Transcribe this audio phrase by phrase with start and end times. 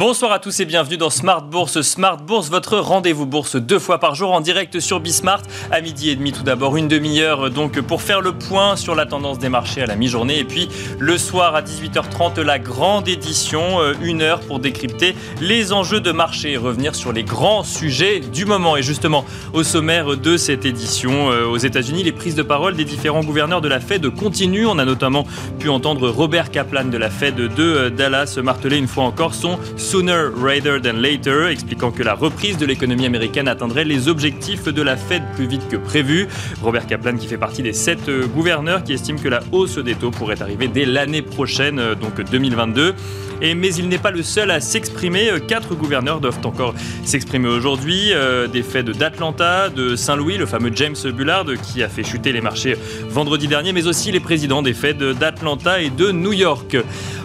[0.00, 1.82] Bonsoir à tous et bienvenue dans Smart Bourse.
[1.82, 6.08] Smart Bourse, votre rendez-vous bourse deux fois par jour en direct sur Bismart à midi
[6.08, 9.50] et demi tout d'abord, une demi-heure donc pour faire le point sur la tendance des
[9.50, 14.22] marchés à la mi-journée et puis le soir à 18h30 la grande édition, euh, une
[14.22, 18.78] heure pour décrypter les enjeux de marché et revenir sur les grands sujets du moment.
[18.78, 22.86] Et justement, au sommaire de cette édition euh, aux États-Unis, les prises de parole des
[22.86, 24.66] différents gouverneurs de la Fed continuent.
[24.66, 25.26] On a notamment
[25.58, 29.58] pu entendre Robert Kaplan de la Fed de euh, Dallas marteler une fois encore son
[29.90, 34.82] Sooner Rather Than Later, expliquant que la reprise de l'économie américaine atteindrait les objectifs de
[34.82, 36.28] la Fed plus vite que prévu.
[36.62, 39.96] Robert Kaplan qui fait partie des sept euh, gouverneurs qui estiment que la hausse des
[39.96, 42.94] taux pourrait arriver dès l'année prochaine, euh, donc 2022.
[43.42, 45.28] Et, mais il n'est pas le seul à s'exprimer.
[45.28, 46.72] Euh, quatre gouverneurs doivent encore
[47.04, 48.12] s'exprimer aujourd'hui.
[48.52, 52.76] des Fed d'Atlanta, de Saint-Louis, le fameux James Bullard qui a fait chuter les marchés
[53.08, 56.76] vendredi dernier, mais aussi les présidents des Fed d'Atlanta et de New York.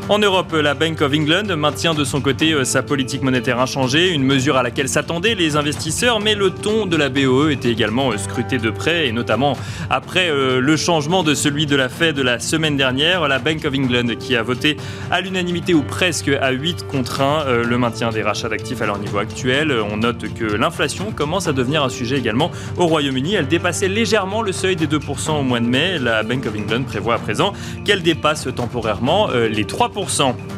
[0.07, 4.11] En Europe, la Bank of England maintient de son côté euh, sa politique monétaire inchangée,
[4.11, 8.11] une mesure à laquelle s'attendaient les investisseurs, mais le ton de la BOE était également
[8.11, 9.57] euh, scruté de près, et notamment
[9.89, 13.65] après euh, le changement de celui de la Fed de la semaine dernière, la Bank
[13.65, 14.77] of England qui a voté
[15.09, 18.99] à l'unanimité ou presque à 8 contre 1 le maintien des rachats d'actifs à leur
[18.99, 19.73] niveau actuel.
[19.91, 23.33] On note que l'inflation commence à devenir un sujet également au Royaume-Uni.
[23.33, 25.97] Elle dépassait légèrement le seuil des 2% au mois de mai.
[25.97, 27.53] La Bank of England prévoit à présent
[27.85, 29.94] qu'elle dépasse temporairement les 3%.
[29.95, 30.54] 3%.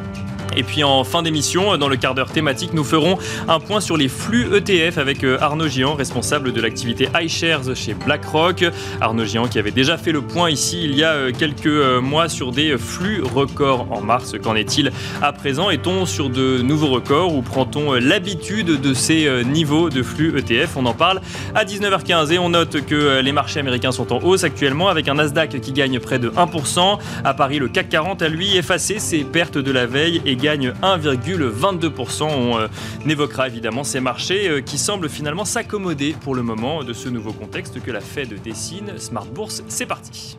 [0.57, 3.95] Et puis en fin d'émission, dans le quart d'heure thématique, nous ferons un point sur
[3.95, 8.65] les flux ETF avec euh, Arnaud Gian, responsable de l'activité iShares chez BlackRock.
[8.99, 12.01] Arnaud Gian qui avait déjà fait le point ici il y a euh, quelques euh,
[12.01, 14.33] mois sur des flux records en mars.
[14.41, 14.91] Qu'en est-il
[15.21, 15.69] à présent?
[15.69, 20.87] Est-on sur de nouveaux records ou prend-on l'habitude de ces niveaux de flux ETF On
[20.87, 21.21] en parle
[21.53, 25.13] à 19h15 et on note que les marchés américains sont en hausse actuellement avec un
[25.13, 26.97] Nasdaq qui gagne près de 1%.
[27.23, 30.46] À Paris, le CAC 40 a lui effacé ses pertes de la veille et gagne
[30.47, 32.23] 1,22%.
[32.23, 32.67] On euh,
[33.07, 37.33] évoquera évidemment ces marchés euh, qui semblent finalement s'accommoder pour le moment de ce nouveau
[37.33, 38.97] contexte que la Fed dessine.
[38.97, 40.37] Smart Bourse, c'est parti.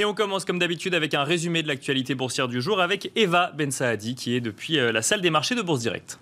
[0.00, 3.52] Et on commence comme d'habitude avec un résumé de l'actualité boursière du jour avec Eva
[3.54, 6.18] Ben Saadi qui est depuis euh, la salle des marchés de Bourse Direct.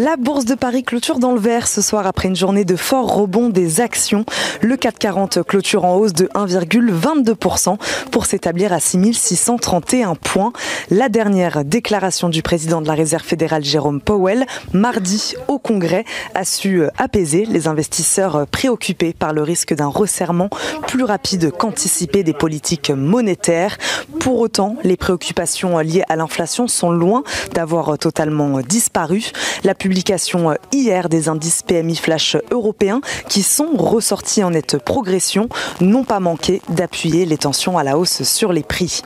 [0.00, 3.12] La bourse de Paris clôture dans le vert ce soir après une journée de fort
[3.12, 4.24] rebond des actions.
[4.60, 7.78] Le 440 clôture en hausse de 1,22%
[8.12, 10.52] pour s'établir à 6631 points.
[10.90, 16.04] La dernière déclaration du président de la Réserve fédérale Jérôme Powell mardi au Congrès
[16.36, 20.48] a su apaiser les investisseurs préoccupés par le risque d'un resserrement
[20.86, 23.76] plus rapide qu'anticipé des politiques monétaires.
[24.20, 29.24] Pour autant, les préoccupations liées à l'inflation sont loin d'avoir totalement disparu.
[29.64, 35.48] La publication euh, hier des indices PMI flash européens qui sont ressortis en nette progression
[35.80, 39.00] n'ont pas manqué d'appuyer les tensions à la hausse sur les prix.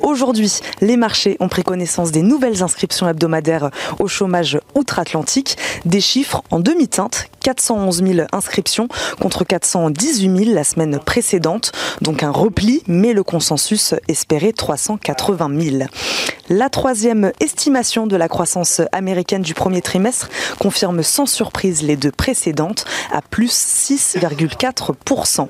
[0.00, 3.70] Aujourd'hui, les marchés ont pris connaissance des nouvelles inscriptions hebdomadaires
[4.00, 8.88] au chômage outre-Atlantique, des chiffres en demi-teinte, 411 000 inscriptions
[9.20, 11.70] contre 418 000 la semaine précédente,
[12.00, 15.84] donc un repli, mais le consensus espérait 380 000.
[16.48, 20.15] La troisième estimation de la croissance américaine du premier trimestre
[20.58, 25.48] confirme sans surprise les deux précédentes à plus 6,4%.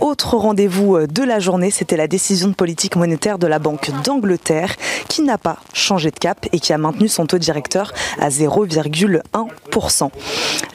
[0.00, 3.90] Autre rendez-vous euh, de la journée, c'était la décision de politique monétaire de la Banque
[4.04, 4.74] d'Angleterre
[5.08, 10.10] qui n'a pas changé de cap et qui a maintenu son taux directeur à 0,1%.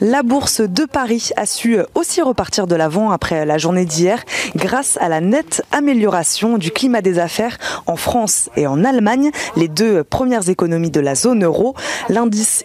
[0.00, 4.24] La bourse de Paris a su euh, aussi repartir de l'avant après la journée d'hier
[4.54, 9.68] grâce à la nette amélioration du climat des affaires en France et en Allemagne, les
[9.68, 11.74] deux premières économies de la zone euro.
[12.08, 12.64] L'indice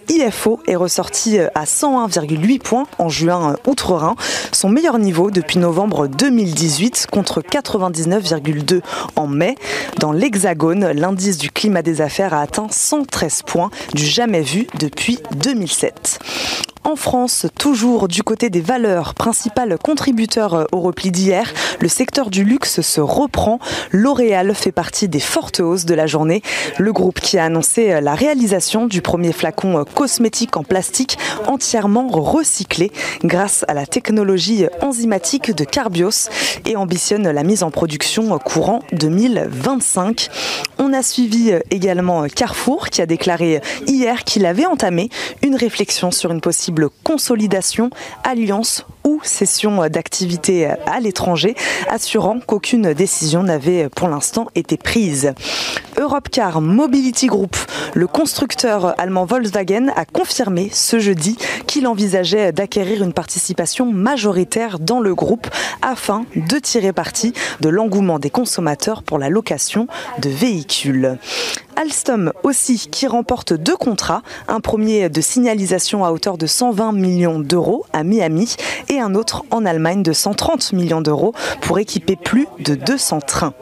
[0.65, 4.15] Est ressorti euh, à 101,8 points en juin euh, outre-Rhin,
[4.51, 8.81] son meilleur niveau depuis novembre 2018 contre 99,2
[9.15, 9.55] en mai.
[9.99, 15.19] Dans l'Hexagone, l'indice du climat des affaires a atteint 113 points, du jamais vu depuis
[15.35, 16.19] 2007.
[16.83, 22.31] En France, toujours du côté des valeurs, principales contributeurs euh, au repli d'hier, le secteur
[22.31, 23.59] du luxe se reprend.
[23.91, 26.41] L'Oréal fait partie des fortes hausses de la journée.
[26.79, 31.19] Le groupe qui a annoncé euh, la réalisation du premier flacon euh, cosmétique en plastique
[31.45, 32.91] entièrement recyclé
[33.23, 36.29] grâce à la technologie enzymatique de Carbios
[36.65, 40.29] et ambitionne la mise en production courant 2025.
[40.79, 45.09] On a suivi également Carrefour qui a déclaré hier qu'il avait entamé
[45.43, 46.70] une réflexion sur une possible
[47.03, 47.89] consolidation,
[48.23, 51.55] alliance ou cession d'activité à l'étranger,
[51.89, 55.33] assurant qu'aucune décision n'avait pour l'instant été prise.
[55.97, 57.55] Europcar Mobility Group,
[57.93, 61.37] le constructeur allemand Volkswagen, a confirmé ce jeudi
[61.67, 65.47] qu'il envisageait d'acquérir une participation majoritaire dans le groupe
[65.81, 69.87] afin de tirer parti de l'engouement des consommateurs pour la location
[70.19, 71.17] de véhicules.
[71.75, 77.39] Alstom aussi qui remporte deux contrats, un premier de signalisation à hauteur de 120 millions
[77.39, 78.55] d'euros à Miami
[78.99, 83.53] un autre en Allemagne de 130 millions d'euros pour équiper plus de 200 trains.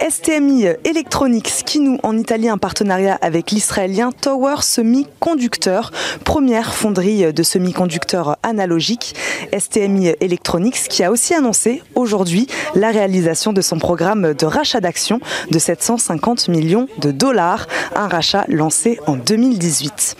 [0.00, 5.92] STMI Electronics qui noue en Italie un partenariat avec l'israélien Tower Semiconductor,
[6.24, 9.14] première fonderie de semi-conducteurs analogiques.
[9.56, 15.20] STMI Electronics qui a aussi annoncé aujourd'hui la réalisation de son programme de rachat d'actions
[15.50, 20.16] de 750 millions de dollars, un rachat lancé en 2018.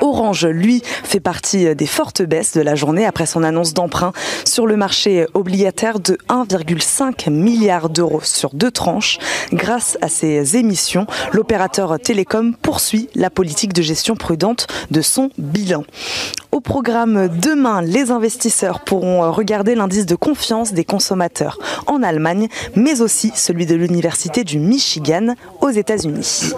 [0.00, 4.12] Orange, lui, fait partie des fortes baisses de la journée après son annonce d'emprunt
[4.44, 9.18] sur le marché obligataire de 1,5 milliard d'euros sur deux tranches.
[9.52, 15.84] Grâce à ses émissions, l'opérateur télécom poursuit la politique de gestion prudente de son bilan.
[16.50, 23.00] Au programme demain, les investisseurs pourront regarder l'indice de confiance des consommateurs en Allemagne, mais
[23.00, 26.52] aussi celui de l'Université du Michigan aux États-Unis.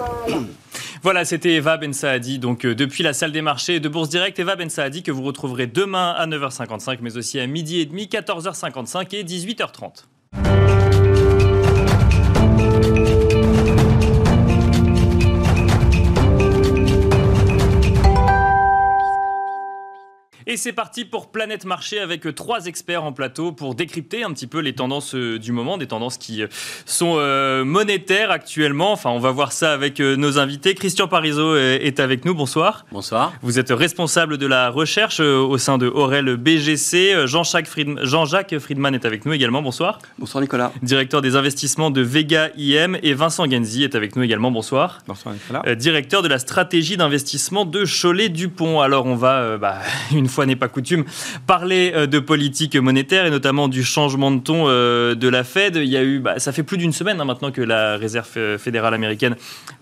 [1.03, 4.37] Voilà, c'était Eva Ben Saadi, donc euh, depuis la salle des marchés de Bourse Direct.
[4.39, 8.05] Eva Ben Saadi que vous retrouverez demain à 9h55, mais aussi à midi et demi,
[8.11, 10.05] 14h55 et 18h30.
[20.47, 24.45] Et c'est parti pour Planète Marché avec trois experts en plateau pour décrypter un petit
[24.45, 26.47] peu les tendances euh, du moment, des tendances qui euh,
[26.85, 28.91] sont euh, monétaires actuellement.
[28.91, 30.75] Enfin, on va voir ça avec nos invités.
[30.75, 32.35] Christian Parizeau est avec nous.
[32.35, 32.85] Bonsoir.
[32.91, 33.33] Bonsoir.
[33.41, 37.25] Vous êtes responsable de la recherche au sein de Aurel BGC.
[37.25, 38.25] Jean-Jacques Friedman, Jean
[38.59, 39.63] Friedman est avec nous également.
[39.63, 39.97] Bonsoir.
[40.19, 40.71] Bonsoir Nicolas.
[40.83, 44.51] Directeur des investissements de Vega IM et Vincent Genzi est avec nous également.
[44.51, 44.99] Bonsoir.
[45.07, 45.75] Bonsoir Nicolas.
[45.75, 48.81] Directeur de la stratégie d'investissement de Cholet-Dupont.
[48.81, 49.79] Alors on va bah,
[50.11, 51.05] une fois n'est pas coutume,
[51.47, 55.77] parler euh, de politique monétaire et notamment du changement de ton euh, de la Fed.
[55.77, 58.57] Il y a eu, bah, ça fait plus d'une semaine hein, maintenant que la Réserve
[58.57, 59.35] fédérale américaine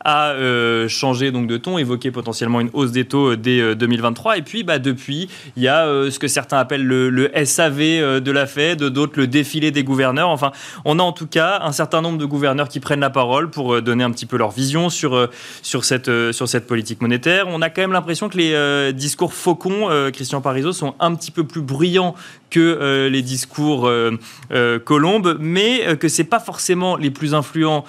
[0.05, 4.37] a euh, changé donc de ton, évoqué potentiellement une hausse des taux dès 2023.
[4.37, 5.27] Et puis, bah, depuis,
[5.57, 9.71] il y a ce que certains appellent le, SAV de la Fed, d'autres le défilé
[9.71, 10.29] des gouverneurs.
[10.29, 10.51] Enfin,
[10.85, 13.81] on a en tout cas un certain nombre de gouverneurs qui prennent la parole pour
[13.81, 15.29] donner un petit peu leur vision sur,
[15.61, 17.47] sur, cette, sur cette politique monétaire.
[17.47, 21.43] On a quand même l'impression que les discours faucons, Christian Parizeau, sont un petit peu
[21.43, 22.13] plus bruyants
[22.51, 24.11] que euh, les discours euh,
[24.51, 27.85] euh, colombes, mais que c'est pas forcément les plus influents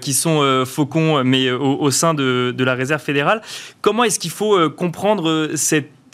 [0.00, 3.42] qui sont faucons, mais au, sein de, la réserve fédérale.
[3.80, 5.50] Comment est-ce qu'il faut comprendre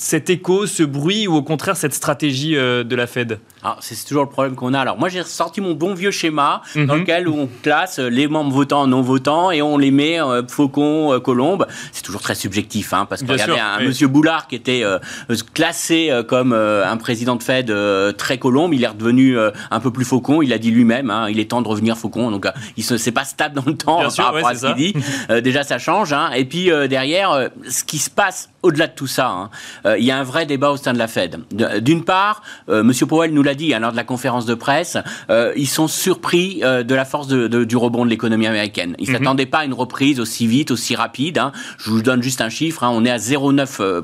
[0.01, 3.39] cet écho, ce bruit ou au contraire cette stratégie euh, de la Fed?
[3.81, 4.81] C'est toujours le problème qu'on a.
[4.81, 7.01] Alors moi j'ai sorti mon bon vieux schéma dans mhm.
[7.01, 11.21] lequel on classe les membres votants, non votants et on les met euh, faucon, euh,
[11.21, 11.67] colombe.
[11.93, 14.85] C'est toujours très subjectif hein, parce que regardez un monsieur Boulard qui était
[15.55, 17.73] classé comme un président de Fed
[18.17, 19.37] très colombe, il est redevenu
[19.71, 20.43] un peu plus faucon.
[20.43, 22.31] Il a dit lui-même, hein, il est temps de revenir faucon.
[22.31, 22.47] Donc
[22.77, 24.95] il se c'est pas stable dans le temps par rapport à ce qu'il dit.
[25.43, 26.13] déjà ça change.
[26.13, 26.31] Hein.
[26.35, 29.51] Et puis derrière, ce qui se passe au-delà de tout ça, hein,
[29.87, 31.41] euh, il y a un vrai débat au sein de la Fed.
[31.81, 32.93] D'une part, euh, M.
[33.09, 34.97] Powell nous l'a dit hein, lors de la conférence de presse,
[35.31, 38.95] euh, ils sont surpris de la force du rebond de l'économie américaine.
[38.99, 39.19] Ils ne mhm.
[39.19, 41.39] s'attendaient pas à une reprise aussi vite, aussi rapide.
[41.39, 41.53] Hein.
[41.79, 44.03] Je vous donne juste un chiffre, on est à 0,9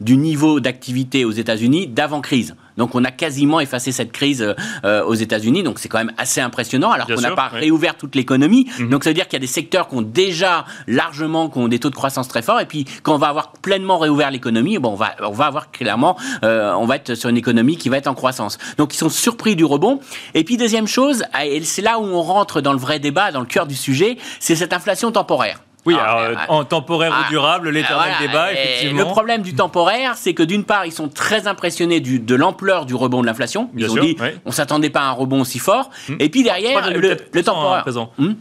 [0.00, 2.54] du niveau d'activité aux États-Unis d'avant crise.
[2.76, 6.40] Donc on a quasiment effacé cette crise euh, aux États-Unis, donc c'est quand même assez
[6.40, 8.66] impressionnant, alors qu'on n'a pas réouvert toute l'économie.
[8.78, 8.88] Mhm.
[8.88, 11.68] Donc ça veut dire qu'il y a des secteurs qui ont déjà largement qui ont
[11.68, 14.78] des taux de croissance très forts, et puis quand on va avoir pleinement réouvert l'économie,
[14.78, 17.88] bon, on va on va avoir clairement, euh, on va être sur une économie qui
[17.88, 18.58] va être en croissance.
[18.78, 20.00] Donc ils sont surpris du rebond.
[20.34, 23.40] Et puis deuxième chose, et c'est là où on rentre dans le vrai débat, dans
[23.40, 25.60] le cœur du sujet, c'est cette inflation temporaire.
[25.84, 29.00] Oui, ah, alors, euh, en temporaire ou ah, durable, l'éternel débat, effectivement.
[29.00, 32.86] Le problème du temporaire, c'est que d'une part, ils sont très impressionnés du, de l'ampleur
[32.86, 33.68] du rebond de l'inflation.
[33.76, 35.90] Ils ont dit, on s'attendait pas à un rebond aussi fort.
[36.08, 36.16] Hmm.
[36.20, 37.84] Et puis derrière, le, le, temporaire.
[38.18, 38.32] Hmm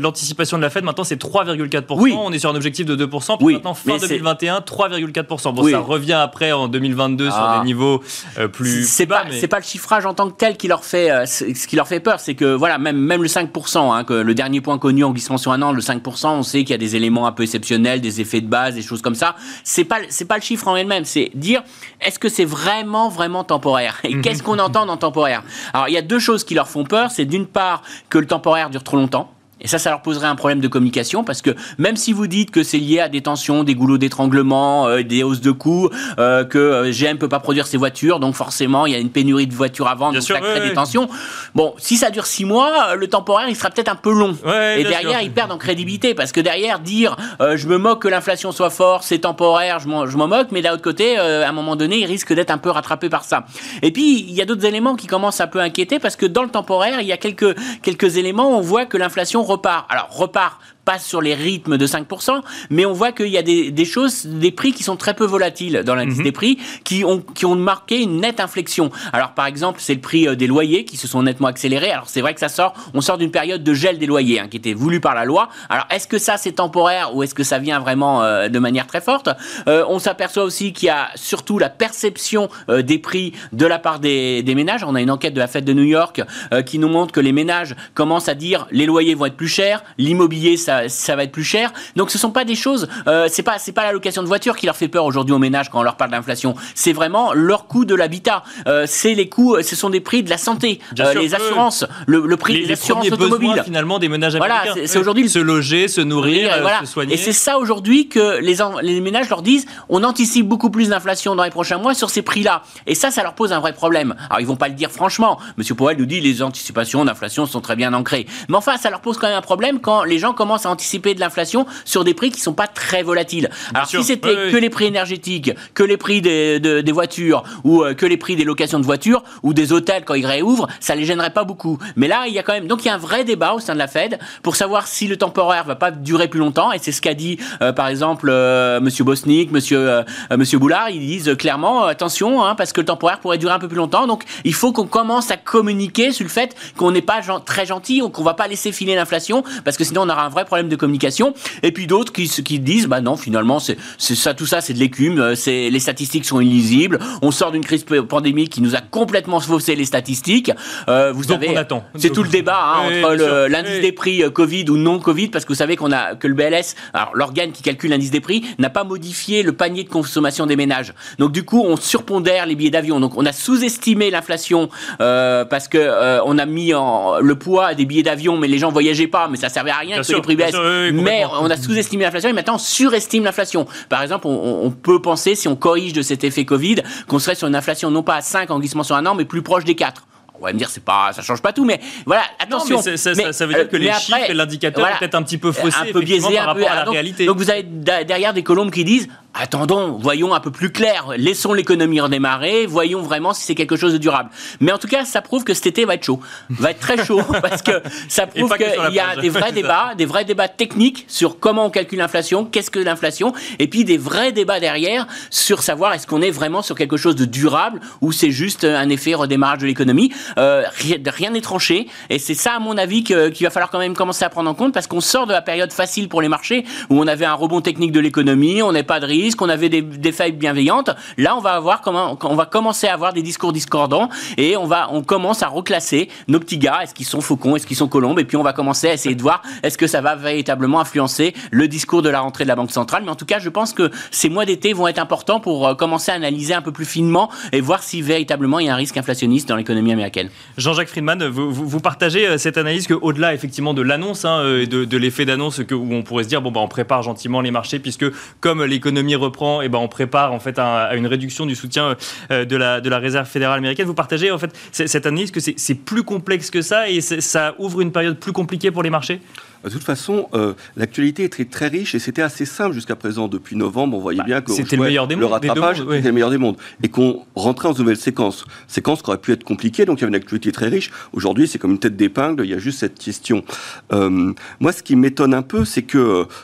[0.00, 1.84] l'anticipation de la Fed, maintenant, c'est 3,4%.
[1.98, 2.14] Oui.
[2.18, 3.38] On est sur un objectif de 2%.
[3.38, 5.54] Puis maintenant, fin 2021, 3,4%.
[5.54, 7.60] Bon, ça revient après en 2022 sur ah.
[7.60, 8.02] des niveaux
[8.38, 8.88] euh, plus.
[8.88, 11.66] C'est pas, c'est pas le chiffrage en tant que tel qui leur fait, euh, ce
[11.66, 12.20] qui leur fait peur.
[12.20, 15.38] C'est que, voilà, même, même le 5%, hein, que le dernier point connu en glissement
[15.38, 18.40] sur un an, le 5%, qu'il y a des éléments un peu exceptionnels, des effets
[18.40, 19.36] de base, des choses comme ça.
[19.64, 21.62] C'est pas c'est pas le chiffre en elle-même, c'est dire
[22.00, 24.00] est-ce que c'est vraiment vraiment temporaire?
[24.04, 24.22] Et mhm.
[24.22, 25.42] qu'est-ce qu'on entend dans temporaire?
[25.72, 28.26] Alors il y a deux choses qui leur font peur, c'est d'une part que le
[28.26, 31.50] temporaire dure trop longtemps Et ça, ça leur poserait un problème de communication parce que
[31.78, 35.22] même si vous dites que c'est lié à des tensions, des goulots d'étranglement, euh, des
[35.22, 38.92] hausses de coûts, euh, que euh, GM peut pas produire ses voitures, donc forcément il
[38.92, 41.08] y a une pénurie de voitures à vendre, donc ça crée des tensions.
[41.54, 44.36] Bon, si ça dure six mois, le temporaire il sera peut-être un peu long.
[44.76, 48.52] et derrière ils perdent en crédibilité parce que derrière dire je me moque que l'inflation
[48.52, 51.98] soit forte, c'est temporaire, je m'en moque, mais d'un autre côté, à un moment donné,
[51.98, 53.44] ils risquent d'être un peu rattrapés par ça.
[53.82, 56.26] Et puis il y a d'autres éléments qui commencent un peu à inquiéter parce que
[56.26, 59.86] dans le temporaire, il y a quelques quelques éléments, on voit que l'inflation repart.
[59.90, 62.40] Alors repart pas sur les rythmes de 5%,
[62.70, 65.82] mais on voit qu'il y a des, choses, des prix qui sont très peu volatiles
[65.84, 66.24] dans l'indice mhm.
[66.24, 68.90] des prix, qui ont, qui ont marqué une nette inflexion.
[69.12, 71.90] Alors par exemple, c'est le prix euh, des loyers qui se sont nettement accélérés.
[71.90, 74.48] Alors c'est vrai que ça sort, on sort d'une période de gel des loyers hein,
[74.48, 75.50] qui était voulu par la loi.
[75.68, 78.86] Alors est-ce que ça c'est temporaire ou est-ce que ça vient vraiment euh, de manière
[78.86, 79.28] très forte?
[79.68, 84.00] Euh, On s'aperçoit aussi qu'il y a surtout la perception des prix de la part
[84.00, 84.84] des, des, ménages.
[84.84, 86.22] On a une enquête de la Fed de New York
[86.64, 89.84] qui nous montre que les ménages commencent à dire les loyers vont être plus chers,
[89.98, 91.72] l'immobilier ça ça, va être plus cher.
[91.96, 94.56] Donc ce sont pas des choses, euh, c'est pas c'est pas la location de voiture
[94.56, 96.54] qui leur fait peur aujourd'hui aux ménages quand on leur parle d'inflation.
[96.74, 98.44] C'est vraiment leur coût de l'habitat.
[98.66, 102.36] Euh, c'est les coûts, ce sont des prix de la santé, euh, les assurances, le,
[102.36, 103.62] prix des assurances automobiles.
[103.64, 107.14] finalement des ménages voilà, c'est aujourd'hui se loger, se nourrir, se soigner.
[107.14, 111.34] Et c'est ça aujourd'hui que les les ménages leur disent on anticipe beaucoup plus d'inflation
[111.34, 112.62] dans les prochains mois sur ces prix-là.
[112.86, 114.14] Et ça, ça leur pose un vrai problème.
[114.28, 115.38] Alors ils vont pas le dire franchement.
[115.56, 118.26] Monsieur Powell nous dit les anticipations d'inflation sont très bien ancrées.
[118.48, 121.14] Mais enfin, ça leur pose quand même un problème quand les gens commencent à anticiper
[121.14, 123.50] de l'inflation sur des prix qui sont pas très volatiles.
[123.74, 127.94] Alors si c'était que les prix énergétiques, que les prix des, des voitures ou euh,
[127.94, 131.04] que les prix des locations de voitures ou des hôtels quand ils réouvrent, ça les
[131.04, 131.78] gênerait pas beaucoup.
[131.96, 133.60] Mais là, il y a quand même donc il y a un vrai débat au
[133.60, 136.78] sein de la Fed pour savoir si le temporaire va pas durer plus longtemps et
[136.78, 140.04] c'est ce qu'a dit euh, par exemple euh, monsieur Bosnick, monsieur
[140.36, 143.68] monsieur Boulard, ils disent clairement attention hein, parce que le temporaire pourrait durer un peu
[143.68, 144.06] plus longtemps.
[144.06, 148.02] Donc il faut qu'on commence à communiquer sur le fait qu'on n'est pas très gentil
[148.02, 150.68] ou qu'on va pas laisser filer l'inflation parce que sinon on aura un vrai problème
[150.68, 154.60] de communication et puis d'autres qui, qui disent, bah non, finalement, c'est ça, tout ça,
[154.60, 156.98] c'est de l'écume, euh, c'est les statistiques sont illisibles.
[157.22, 160.50] On sort d'une crise pandémique qui nous a complètement faussé les statistiques.
[160.88, 161.54] Euh, vous savez,
[161.96, 165.44] c'est tout le débat hein, entre l'indice des prix euh, Covid ou non Covid, parce
[165.44, 168.44] que vous savez qu'on a que le BLS, alors l'organe qui calcule l'indice des prix,
[168.58, 170.94] n'a pas modifié le panier de consommation des ménages.
[171.18, 173.00] Donc du coup, on surpondère les billets d'avion.
[173.00, 178.02] Donc on a sous-estimé l'inflation parce que on a mis en, le poids des billets
[178.02, 180.56] d'avion, mais les gens voyageaient pas, mais ça servait à rien que les prix baissent
[180.92, 183.66] mais on a sous-estimé l'inflation et maintenant on surestime l'inflation.
[183.88, 186.76] Par exemple, on, peut penser, si on corrige de cet effet Covid,
[187.06, 189.24] qu'on serait sur une inflation non pas à 5 en glissement sur un an, mais
[189.24, 190.04] plus proche des 4
[190.40, 192.80] on va me dire c'est pas ça change pas tout mais voilà attention.
[192.84, 195.76] mais ça, veut dire que les chiffres et l'indicateur est peut-être un petit peu faussé
[195.80, 197.26] un peu biaisé par rapport à la réalité.
[197.26, 201.52] donc vous avez derrière des colombes qui disent attendons, voyons un peu plus clair, laissons
[201.52, 204.30] l'économie redémarrer, voyons vraiment si c'est quelque chose de durable.
[204.60, 207.04] Mais en tout cas, ça prouve que cet été va être chaud, va être très
[207.04, 211.04] chaud, parce que ça prouve qu'il y a des vrais débats, des vrais débats techniques
[211.08, 215.62] sur comment on calcule l'inflation, qu'est-ce que l'inflation, et puis des vrais débats derrière sur
[215.62, 219.14] savoir est-ce qu'on est vraiment sur quelque chose de durable ou c'est juste un effet
[219.14, 220.12] redémarrage de l'économie.
[220.38, 220.64] Euh,
[221.06, 224.24] rien n'est tranché, et c'est ça, à mon avis, qu'il va falloir quand même commencer
[224.24, 227.00] à prendre en compte, parce qu'on sort de la période facile pour les marchés, où
[227.00, 229.82] on avait un rebond technique de l'économie, on n'est pas de risque, qu'on avait des,
[229.82, 230.90] des failles bienveillantes.
[231.16, 231.82] Là, on va avoir
[232.24, 236.08] on va commencer à avoir des discours discordants et on va, on commence à reclasser
[236.26, 236.80] nos petits gars.
[236.82, 238.18] Est-ce qu'ils sont faucons, est-ce qu'ils sont colombes?
[238.18, 241.34] Et puis on va commencer à essayer de voir est-ce que ça va véritablement influencer
[241.50, 243.02] le discours de la rentrée de la Banque centrale?
[243.04, 245.74] Mais en tout cas, je pense que ces mois d'été vont être importants pour euh,
[245.74, 248.76] commencer à analyser un peu plus finement et voir si véritablement il y a un
[248.76, 250.30] risque inflationniste dans l'économie américaine.
[250.56, 254.84] Jean-Jacques Friedman, vous, partagez euh, cette analyse que au-delà effectivement de l'annonce, hein, euh, de,
[254.84, 257.78] de l'effet d'annonce, où on pourrait se dire bon bah on prépare gentiment les marchés
[257.78, 258.06] puisque
[258.40, 261.96] comme l'économie reprend, et eh ben on prépare en fait à, une réduction du soutien
[262.30, 263.86] euh, de la, de la réserve fédérale américaine.
[263.86, 267.80] Vous partagez en fait cette analyse que c'est plus complexe que ça et ça ouvre
[267.80, 269.20] une période plus compliquée pour les marchés?
[269.64, 273.28] De toute façon, euh, l'actualité était très riche et c'était assez simple jusqu'à présent.
[273.28, 276.12] Depuis novembre, on voyait bah, bien que c'était le meilleur des le rattrapage était le
[276.12, 278.44] meilleur des mondes et qu'on rentrait en nouvelle séquence.
[278.68, 280.90] Séquence qui aurait pu être compliquée, donc il y avait une actualité très riche.
[281.12, 282.44] Aujourd'hui, c'est comme une tête d'épingle.
[282.44, 283.44] Il y a juste cette question.
[283.92, 285.98] Euh, moi, ce qui m'étonne un peu, c'est que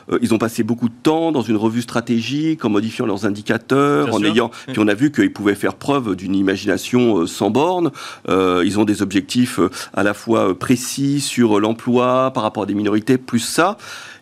[0.09, 4.13] euh, ils ont passé beaucoup de temps dans une revue stratégique, en modifiant leurs indicateurs,
[4.13, 4.51] en ayant.
[4.67, 7.91] Puis on a vu qu'ils pouvaient faire preuve d'une imagination sans borne.
[8.27, 9.59] ils ont des objectifs
[9.93, 13.77] à la fois précis sur l'emploi par rapport à des minorités plus ça.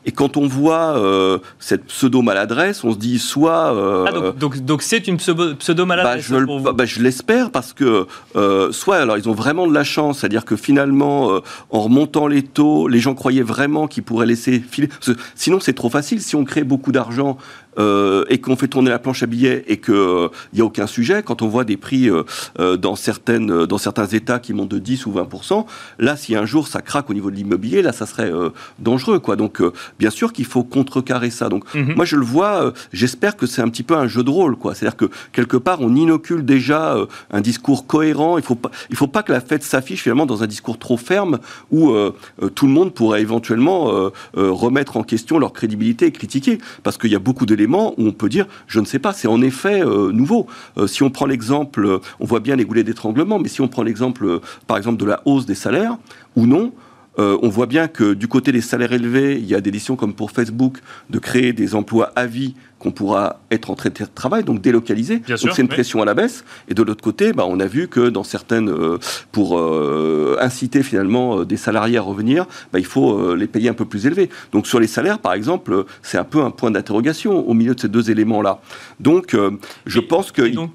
[0.06, 3.74] Et quand on voit euh, cette pseudo-maladresse, on se dit soit...
[3.74, 8.06] Euh, ah, donc, donc, c'est une pseudo-maladresse bah, je, bah, je l'espère parce que
[8.36, 12.44] euh, soit alors ils ont vraiment de la chance, c'est-à-dire que finalement, en remontant les
[12.44, 14.90] taux, les gens croyaient vraiment qu'ils pourraient laisser filer.
[15.36, 16.22] sinon c'est trop facile.
[16.22, 17.38] Si on crée beaucoup d'argent
[17.80, 21.24] euh, et qu'on fait tourner la planche à billets et qu'il n'y a aucun sujet,
[21.24, 22.10] quand on voit des prix
[22.60, 25.66] dans, certaines, dans certains États qui montent de 10 ou 20%,
[26.00, 28.32] là, si un jour ça craque au niveau de l'immobilier, là, ça serait
[28.80, 29.20] dangereux.
[29.20, 29.36] Quoi.
[29.36, 29.62] Donc,
[30.00, 31.50] bien sûr qu'il faut contrecarrer ça.
[31.50, 31.96] Donc, mhm.
[31.96, 34.56] moi, je le vois, j'espère que c'est un petit peu un jeu de rôle.
[34.74, 36.96] C'est-à-dire que, quelque part, on inocule déjà
[37.32, 38.38] un discours cohérent.
[38.38, 40.78] Il ne faut, pas, il faut pas que la fête s'affiche finalement dans un discours
[40.78, 41.40] trop ferme
[41.72, 41.94] où
[42.56, 46.60] tout le monde pourrait éventuellement remettre en question leur crédibilité et critiquer.
[46.84, 49.28] Parce qu'il y a beaucoup d'éléments où on peut dire, je ne sais pas, c'est
[49.28, 50.48] en effet euh, nouveau.
[50.78, 53.84] Euh, si on prend l'exemple, on voit bien les goulets d'étranglement, mais si on prend
[53.84, 55.98] l'exemple, par exemple, de la hausse des salaires,
[56.36, 56.72] ou non,
[57.20, 59.96] euh, on voit bien que du côté des salaires élevés, il y a des décisions
[59.96, 60.80] comme pour Facebook
[61.10, 65.20] de créer des emplois à vie qu'on pourra être en traité de travail, donc délocalisé.
[65.20, 66.44] donc c'est une pression à la baisse.
[66.68, 68.98] Et de l'autre côté, bah, on a vu que dans certaines, euh,
[69.32, 73.74] pour euh, inciter finalement euh, des salariés à revenir, bah, il faut les payer un
[73.74, 74.30] peu plus élevés.
[74.52, 77.80] Donc sur les salaires, par exemple, c'est un peu un point d'interrogation au milieu de
[77.80, 78.60] ces deux éléments-là.
[79.00, 79.36] Donc
[79.86, 80.42] je pense que...
[80.54, 80.72] Donc,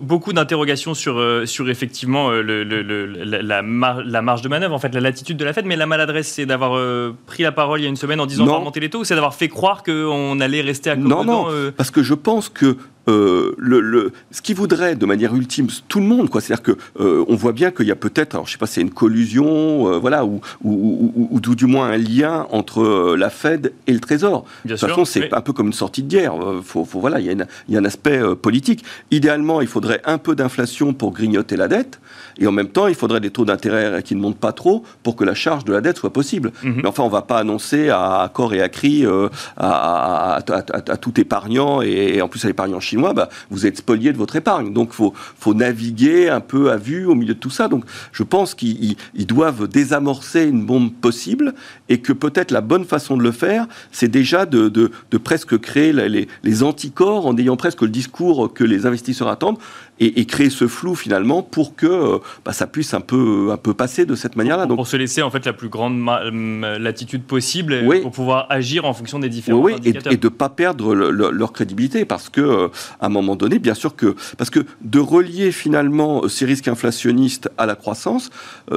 [0.00, 5.44] beaucoup d'interrogations sur, sur effectivement le, la, marge de manœuvre, en fait, la latitude de
[5.44, 6.80] la Fed, mais la maladresse, c'est d'avoir
[7.26, 9.00] pris la parole il y a une semaine en disant on va remonter les taux,
[9.00, 12.48] ou c'est d'avoir fait croire qu'on allait rester à Non, non, parce que je pense
[12.48, 12.76] que
[13.08, 16.40] euh, le, ce qui voudrait de manière ultime tout le monde, quoi.
[16.40, 18.80] C'est-à-dire que euh, on voit bien qu'il y a peut-être, alors je sais pas, c'est
[18.80, 24.00] une collusion, voilà, ou, ou, ou, du moins un lien entre la Fed et le
[24.00, 24.44] Trésor.
[24.64, 26.34] de toute façon, c'est un peu comme une sortie de guerre.
[26.62, 28.84] Faut, faut voilà, il y, a il y a un aspect politique.
[29.10, 32.00] Idéalement, il faudrait un peu d'inflation pour grignoter la dette.
[32.38, 35.16] Et en même temps, il faudrait des taux d'intérêt qui ne montent pas trop pour
[35.16, 36.52] que la charge de la dette soit possible.
[36.62, 36.80] Mhm.
[36.82, 40.40] Mais enfin, on ne va pas annoncer à corps et à cri euh, à,
[41.00, 44.72] tout épargnant, et, en plus à l'épargnant chinois, bah, vous êtes spolié de votre épargne.
[44.72, 47.68] Donc, faut, faut, naviguer un peu à vue au milieu de tout ça.
[47.68, 51.54] Donc, je pense qu'ils doivent désamorcer une bombe possible
[51.88, 55.58] et que peut-être la bonne façon de le faire, c'est déjà de, de, de, presque
[55.58, 59.58] créer les, les anticorps en ayant presque le discours que les investisseurs attendent
[60.00, 63.74] et, créer ce flou finalement pour que euh, bah, ça puisse un peu, un peu
[63.74, 64.66] passer de cette manière-là.
[64.66, 66.04] Donc, pour se laisser en fait la plus grande
[66.80, 70.12] latitude possible pour pouvoir agir en fonction des différents oui, indicateurs.
[70.12, 72.68] Et, et de ne pas perdre leur crédibilité parce que euh,
[73.00, 76.68] à un moment donné, bien sûr que parce que de relier finalement euh, ces risques
[76.68, 78.30] inflationnistes à la croissance,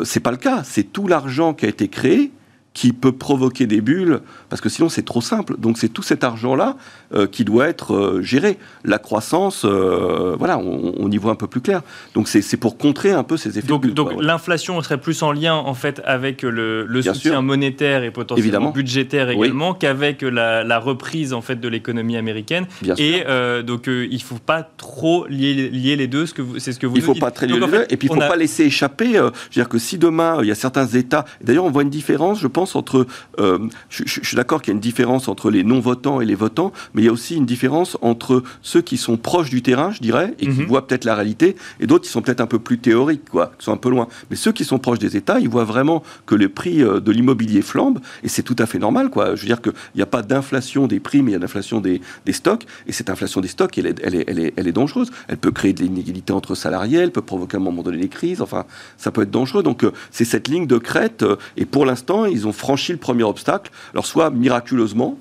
[0.03, 0.63] c'est pas le cas.
[0.63, 2.31] C'est tout l'argent qui a été créé
[2.73, 5.55] qui peut provoquer des bulles, parce que sinon c'est trop simple.
[5.57, 6.77] Donc c'est tout cet argent-là
[7.13, 8.57] euh, qui doit être euh, géré.
[8.85, 11.81] La croissance, euh, voilà, on, y voit un peu plus clair.
[12.15, 13.67] Donc c'est pour contrer un peu ces effets.
[13.67, 18.71] Donc, donc l'inflation serait plus en lien en fait avec le, soutien monétaire et potentiellement
[18.71, 22.67] budgétaire également qu'avec la, reprise en fait de l'économie américaine.
[22.97, 23.23] et
[23.63, 26.25] donc il faut pas trop lier, lier les deux.
[26.57, 26.95] C'est ce que vous.
[26.95, 27.85] Il faut pas très lier les deux.
[27.89, 29.13] Et puis il faut pas laisser échapper.
[29.13, 31.89] je veux dire que si demain il y a certains États, d'ailleurs on voit une
[31.89, 33.07] différence, je pense entre.
[33.39, 36.71] Euh, je, suis d'accord qu'il y a une différence entre les non-votants et les votants,
[36.93, 39.99] mais il y a aussi une différence entre ceux qui sont proches du terrain, je
[39.99, 40.67] dirais, et qui mhm.
[40.67, 43.65] voient peut-être la réalité, et d'autres qui sont peut-être un peu plus théoriques, quoi, qui
[43.65, 44.07] sont un peu loin.
[44.29, 47.11] Mais ceux qui sont proches des États, ils voient vraiment que le prix euh, de
[47.11, 49.35] l'immobilier flambe, et c'est tout à fait normal, quoi.
[49.35, 51.81] Je veux dire qu'il n'y a pas d'inflation des prix, mais il y a d'inflation
[51.81, 54.67] des, des, stocks, et cette inflation des stocks, elle est, elle est, elle est, elle
[54.67, 55.11] est dangereuse.
[55.27, 58.09] Elle peut créer de l'inégalité entre salariés, elle peut provoquer à un moment donné des
[58.09, 58.65] crises, enfin,
[58.97, 59.63] ça peut être dangereux.
[59.63, 61.25] Donc, euh, c'est cette ligne de crête,
[61.57, 63.71] et pour l'instant, ils ont franchi le premier obstacle.
[63.93, 65.17] Alors soit miraculeusement,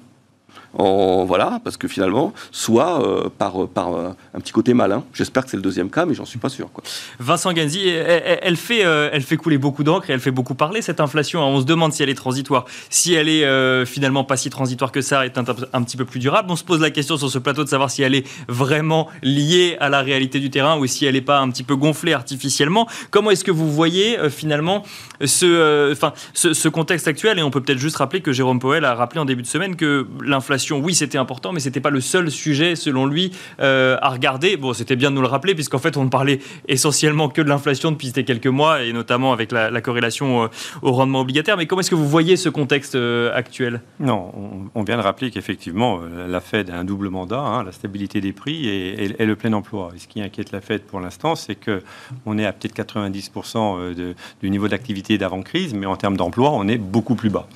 [0.74, 5.04] voilà, parce que finalement, soit euh, par, par euh, un petit côté malin.
[5.12, 6.70] J'espère que c'est le deuxième cas, mais j'en suis pas sûr.
[7.18, 10.82] Vincent Ganzi, elle, fait, euh, elle fait couler beaucoup d'encre et elle fait beaucoup parler
[10.82, 11.42] cette inflation.
[11.42, 15.00] On se demande si elle est transitoire, si elle est finalement pas si transitoire que
[15.00, 16.50] ça, est un, un, petit peu plus durable.
[16.50, 19.76] On se pose la question sur ce plateau de savoir si elle est vraiment liée
[19.80, 22.86] à la réalité du terrain ou si elle n'est pas un petit peu gonflée artificiellement.
[23.10, 24.84] Comment est-ce que vous voyez finalement
[25.24, 27.38] ce, enfin, ce, contexte actuel?
[27.38, 29.76] Et on peut peut-être juste rappeler que Jérôme Powell a rappelé en début de semaine
[29.76, 34.10] que l'inflation oui, c'était important, mais c'était pas le seul sujet, selon lui, euh, à
[34.10, 34.56] regarder.
[34.56, 37.48] Bon, c'était bien de nous le rappeler, puisqu'en fait, on ne parlait essentiellement que de
[37.48, 40.48] l'inflation depuis quelques mois, et notamment avec la, corrélation euh,
[40.82, 41.56] au rendement obligataire.
[41.56, 43.80] Mais comment est-ce que vous voyez ce contexte euh, actuel?
[43.98, 44.32] Non,
[44.74, 48.32] on, vient de rappeler qu'effectivement, la Fed a un double mandat, hein, la stabilité des
[48.32, 49.92] prix et, le plein emploi.
[49.94, 54.50] Et ce qui inquiète la Fed pour l'instant, c'est qu'on est à peut-être 90% du
[54.50, 57.46] niveau d'activité d'avant-crise, mais en termes d'emploi, on est beaucoup plus bas.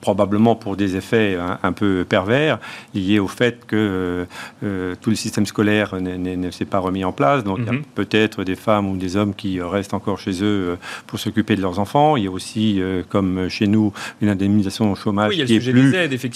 [0.00, 2.58] Probablement pour des effets un, peu pervers
[2.94, 4.24] lié au fait que euh,
[4.64, 7.44] euh, tout le système scolaire ne s'est pas remis en place.
[7.44, 7.82] Donc, il y a mhm.
[7.94, 11.62] peut-être des femmes ou des hommes qui restent encore chez eux euh, pour s'occuper de
[11.62, 12.16] leurs enfants.
[12.16, 15.92] Il y a aussi, comme chez nous, une indemnisation au chômage qui est plus,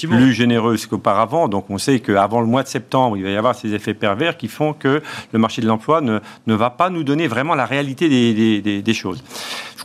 [0.08, 1.48] plus généreuse qu'auparavant.
[1.48, 4.36] Donc, on sait qu'avant le mois de septembre, il va y avoir ces effets pervers
[4.36, 7.66] qui font que le marché de l'emploi ne, ne va pas nous donner vraiment la
[7.66, 9.22] réalité des, des, des choses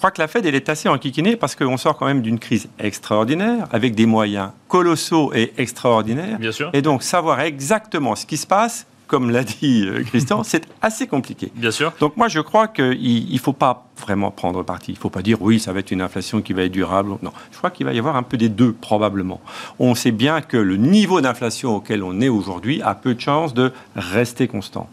[0.02, 2.68] crois que la Fed, elle est assez enquiquinée parce qu'on sort quand même d'une crise
[2.80, 6.40] extraordinaire, avec des moyens colossaux et extraordinaires.
[6.40, 6.72] Bien sûr.
[6.74, 11.06] Et donc, savoir exactement ce qui se passe, comme l'a dit euh, Christian, c'est assez
[11.06, 11.52] compliqué.
[11.54, 11.94] Bien sûr.
[12.00, 14.94] Donc moi, je crois qu'il ne faut pas vraiment prendre parti.
[14.94, 17.12] Il ne faut pas dire oui, ça va être une inflation qui va être durable.
[17.22, 19.40] Non, je crois qu'il va y avoir un peu des deux, probablement.
[19.78, 23.54] On sait bien que le niveau d'inflation auquel on est aujourd'hui a peu de chances
[23.54, 24.90] de rester constant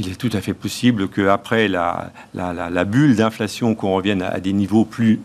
[0.00, 4.40] il est tout à fait possible qu'après la, la, la, bulle d'inflation, qu'on revienne à,
[4.40, 5.20] des niveaux plus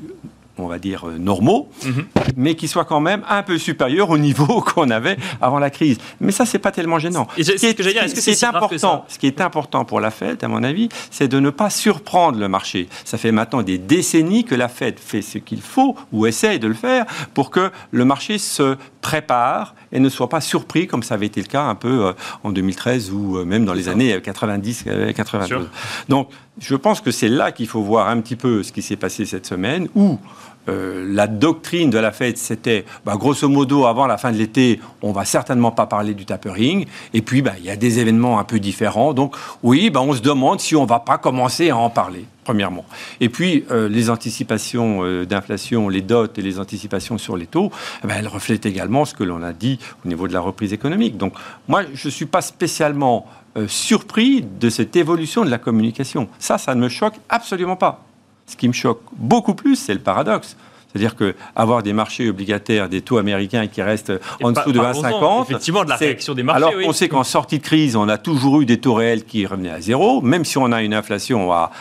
[0.58, 2.06] on va dire, euh, normaux, mhm.
[2.38, 5.98] mais qui soient quand même un peu supérieurs au niveau qu'on avait avant la crise.
[6.22, 7.28] Mais ça, c'est pas tellement gênant.
[7.38, 10.64] ce, qui est, est-ce que important, ce qui est important pour la Fed, à mon
[10.64, 12.88] avis, c'est de ne pas surprendre le marché.
[13.04, 16.68] Ça fait maintenant des décennies que la Fed fait ce qu'il faut ou essaye de
[16.68, 21.14] le faire pour que le marché se prépare et ne soit pas surpris comme ça
[21.14, 22.14] avait été le cas un peu euh,
[22.44, 25.70] en 2013 ou euh, même dans les années 90 92.
[26.10, 28.96] Donc je pense que c'est là qu'il faut voir un petit peu ce qui s'est
[28.96, 30.18] passé cette semaine où
[30.68, 34.80] euh, la doctrine de la fête, c'était bah, grosso modo avant la fin de l'été,
[35.02, 36.86] on va certainement pas parler du tapering.
[37.14, 39.14] Et puis bah, il y a des événements un peu différents.
[39.14, 42.26] Donc oui, bah, on se demande si on va pas commencer à en parler.
[42.44, 42.86] Premièrement.
[43.22, 47.72] Et puis, euh, les anticipations euh, d'inflation, les dots et les anticipations sur les taux,
[48.04, 51.18] eh elles reflètent également ce que l'on a dit au niveau de la reprise économique.
[51.18, 51.34] Donc,
[51.68, 53.26] moi, je ne suis pas spécialement
[53.68, 56.28] surpris de cette évolution de la communication.
[56.38, 58.05] Ça, ça ne me choque absolument pas.
[58.48, 60.56] Ce qui me choque beaucoup plus, c'est le paradoxe.
[60.92, 65.44] C'est-à-dire que avoir des marchés obligataires, des taux américains qui restent en dessous de 20,50.
[65.44, 66.64] Effectivement, de la réaction des marchés.
[66.64, 69.46] Alors on sait qu'en sortie de crise, on a toujours eu des taux réels qui
[69.46, 71.72] revenaient à zéro, même si on a une inflation à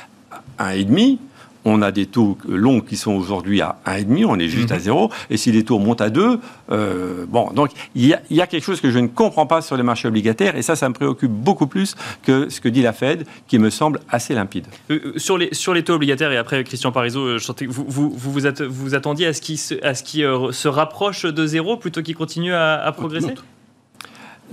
[0.59, 1.19] 1,5
[1.65, 5.05] on a des taux longs qui sont aujourd'hui à 1,5, on est juste à 0.
[5.05, 5.11] Mhm.
[5.31, 6.39] Et si les taux montent à 2,
[6.71, 9.83] euh, bon, donc il y, a, quelque chose que je ne comprends pas sur les
[9.83, 13.27] marchés obligataires, et ça, ça me préoccupe beaucoup plus que ce que dit la Fed,
[13.47, 14.67] qui me semble assez limpide.
[14.91, 18.15] Euh, euh, sur, les, sur les taux obligataires, et après, Christian Parizeau, je vous vous,
[18.17, 22.93] vous, attendiez à ce qu'ils se, se rapproche de zéro plutôt qu'il continue à, à
[22.93, 23.35] progresser?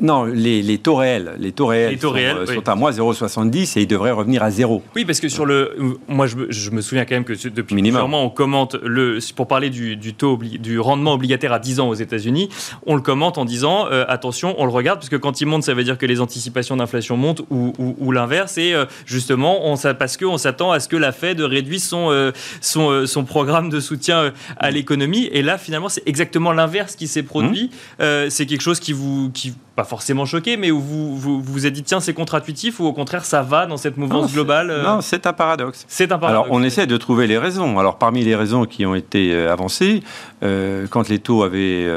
[0.02, 4.12] Non, les, taux réels, les taux réels, sont, euh, à moins 0,70 et ils devraient
[4.12, 4.82] revenir à zéro.
[4.96, 5.76] Oui, parce que sur le,
[6.08, 8.12] moi je, me souviens quand même que depuis Minimum.
[8.16, 12.50] on commente le, pour parler du, taux du rendement obligataire à 10 ans aux États-Unis,
[12.88, 15.64] on le commente en disant euh, attention, on le regarde parce que quand il monte,
[15.64, 20.18] ça veut dire que les anticipations d'inflation montent ou, l'inverse et euh, justement on, parce
[20.18, 24.72] qu'on s'attend à ce que la Fed réduise son son, son programme de soutien à
[24.72, 27.70] l'économie et là finalement c'est exactement l'inverse qui s'est produit.
[28.00, 28.30] Mmh.
[28.30, 31.74] c'est quelque chose qui vous qui pas forcément choqué, mais où vous vous, vous, êtes
[31.74, 35.02] dit tiens c'est contre-intuitif ou au contraire ça va dans cette mouvance globale euh Non,
[35.02, 35.86] c'est un paradoxe.
[35.88, 36.48] C'est un paradoxe.
[36.48, 37.80] Alors on essaie de trouver les raisons.
[37.80, 40.04] Alors parmi les raisons qui ont été euh, avancées,
[40.44, 41.88] euh, quand les taux avaient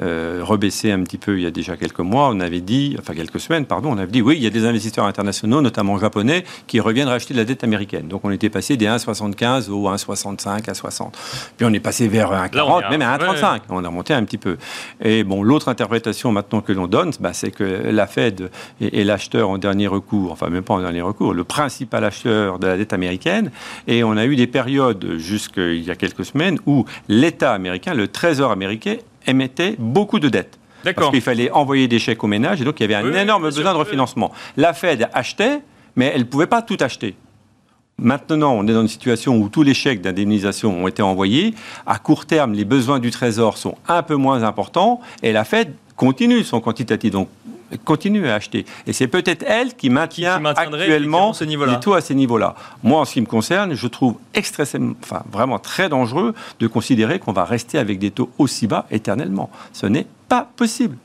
[0.00, 2.28] euh, rebaissé un petit peu il y a déjà quelques mois.
[2.32, 4.66] On avait dit, enfin quelques semaines, pardon, on avait dit oui, il y a des
[4.66, 8.08] investisseurs internationaux, notamment japonais, qui reviennent racheter de la dette américaine.
[8.08, 11.18] Donc on était passé des 1,75 au 1,65 à 60.
[11.56, 13.60] Puis on est passé vers 1,40, même à 1,35.
[13.70, 14.56] On a monté un petit peu.
[15.02, 19.48] Et bon, l'autre interprétation maintenant que l'on donne, bah, c'est que la Fed est, l'acheteur
[19.48, 22.92] en dernier recours, enfin même pas en dernier recours, le principal acheteur de la dette
[22.92, 23.50] américaine.
[23.86, 28.08] Et on a eu des périodes jusqu'il y a quelques semaines où l'État américain, le
[28.08, 30.58] Trésor américain, émettait beaucoup de dettes.
[30.94, 33.42] Parce qu'il fallait envoyer des chèques aux ménages et donc il y avait un énorme
[33.42, 34.32] besoin de refinancement.
[34.56, 35.60] La Fed achetait,
[35.96, 37.16] mais elle ne pouvait pas tout acheter.
[37.98, 41.54] Maintenant, on est dans une situation où tous les chèques d'indemnisation ont été envoyés.
[41.86, 45.72] À court terme, les besoins du Trésor sont un peu moins importants et la Fed
[45.96, 47.10] continue son quantitatif.
[47.10, 47.28] Donc,
[47.84, 48.64] continue à acheter.
[48.86, 52.54] Et c'est peut-être elle qui maintient actuellement les taux à ces niveaux-là.
[52.82, 57.18] Moi, en ce qui me concerne, je trouve extrêmement, enfin, vraiment très dangereux de considérer
[57.18, 59.50] qu'on va rester avec des taux aussi bas éternellement.
[59.72, 60.96] Ce n'est pas possible.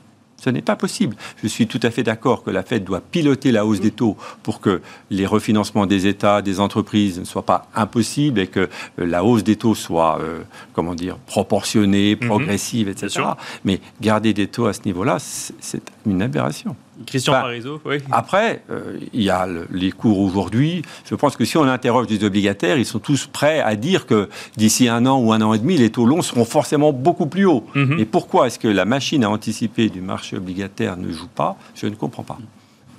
[0.42, 1.14] Ce n'est pas possible.
[1.40, 4.16] Je suis tout à fait d'accord que la Fed doit piloter la hausse des taux
[4.42, 9.06] pour que les refinancements des États, des entreprises ne soient pas impossibles et que euh,
[9.06, 10.40] la hausse des taux soit, euh,
[10.72, 12.26] comment dire, proportionnée, mhm.
[12.26, 13.22] progressive, etc.
[13.64, 16.74] Mais garder des taux à ce niveau-là, c'est une aberration.
[17.06, 17.98] Christian Parizeau, oui.
[18.10, 20.82] Après, euh, il y a les cours aujourd'hui.
[21.08, 24.28] Je pense que si on interroge des obligataires, ils sont tous prêts à dire que
[24.56, 27.46] d'ici un an ou un an et demi, les taux longs seront forcément beaucoup plus
[27.46, 27.64] hauts.
[27.74, 27.98] Mhm.
[27.98, 31.56] Et pourquoi est-ce que la machine à anticiper du marché obligataire ne joue pas?
[31.74, 32.38] Je ne comprends pas.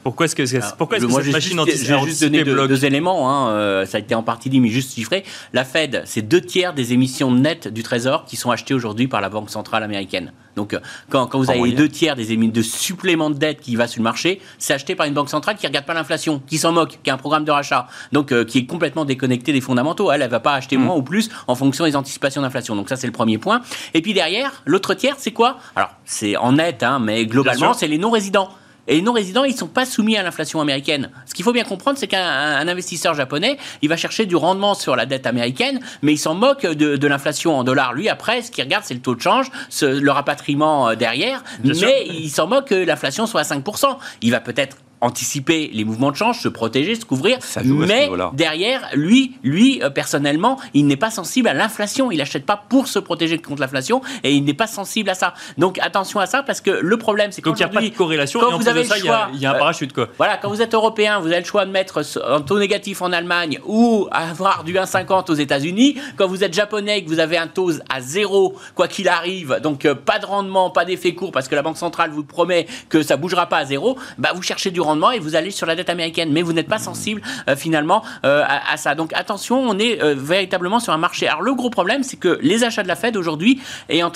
[0.04, 0.44] Pourquoi est-ce que,
[0.78, 4.14] pourquoi est-ce que cette machine J'ai juste donné deux, éléments, hein, euh, ça a été
[4.16, 5.24] en partie dit, mais juste chiffré.
[5.54, 9.22] La Fed, c'est deux tiers des émissions nettes du Trésor qui sont achetées aujourd'hui par
[9.22, 10.34] la Banque centrale américaine.
[10.56, 13.76] Donc, euh, quand, quand vous avez deux tiers des émissions de supplément de dette qui
[13.76, 16.42] va sur le marché, c'est acheté par une banque centrale qui ne regarde pas l'inflation,
[16.46, 19.54] qui s'en moque, qui a un programme de rachat, donc euh, qui est complètement déconnecté
[19.54, 20.12] des fondamentaux.
[20.12, 20.84] Elle, elle va pas acheter hmm.
[20.84, 22.76] moins ou plus en fonction des anticipations d'inflation.
[22.76, 23.62] Donc ça, c'est le premier point.
[23.94, 25.58] Et puis derrière, l'autre tiers, c'est quoi?
[25.76, 28.50] Alors, c'est en net, hein, mais globalement, c'est les non-résidents
[28.88, 31.10] Et les non-résidents, ils ne sont pas soumis à l'inflation américaine.
[31.26, 34.96] Ce qu'il faut bien comprendre, c'est qu'un investisseur japonais, il va chercher du rendement sur
[34.96, 37.94] la dette américaine, mais il s'en moque de, l'inflation en dollars.
[37.94, 39.48] Lui, après, ce qu'il regarde, c'est le taux de change,
[39.82, 41.74] le rapatriement euh, derrière, mais
[42.08, 43.98] il s'en moque que l'inflation soit à 5%.
[44.22, 47.38] Il va peut-être anticiper les mouvements de change, se protéger, se couvrir.
[47.64, 52.12] mais derrière, lui, lui euh, personnellement, il n'est pas sensible à l'inflation.
[52.12, 55.34] Il n'achète pas pour se protéger contre l'inflation et il n'est pas sensible à ça.
[55.58, 58.40] Donc attention à ça parce que le problème, c'est qu'il n'y a pas de corrélation.
[58.40, 59.94] Quand vous avez ça, il y, a, un euh, parachute.
[59.94, 60.08] Quoi.
[60.18, 63.12] Voilà, quand vous êtes européen, vous avez le choix de mettre un taux négatif en
[63.12, 65.98] Allemagne ou avoir du 1,50 aux États-Unis.
[66.16, 69.60] Quand vous êtes japonais et que vous avez un taux à zéro, quoi qu'il arrive,
[69.62, 72.68] donc euh, pas de rendement, pas d'effet court parce que la Banque centrale vous promet
[72.90, 75.66] que ça bougera pas à zéro, bah vous cherchez du rendement et vous allez sur
[75.66, 76.32] la dette américaine.
[76.32, 78.96] Mais vous n'êtes pas sensible euh, finalement euh, à, ça.
[78.96, 81.28] Donc attention, on est euh, véritablement sur un marché.
[81.28, 83.62] Alors le gros problème, c'est que les achats de la Fed aujourd'hui,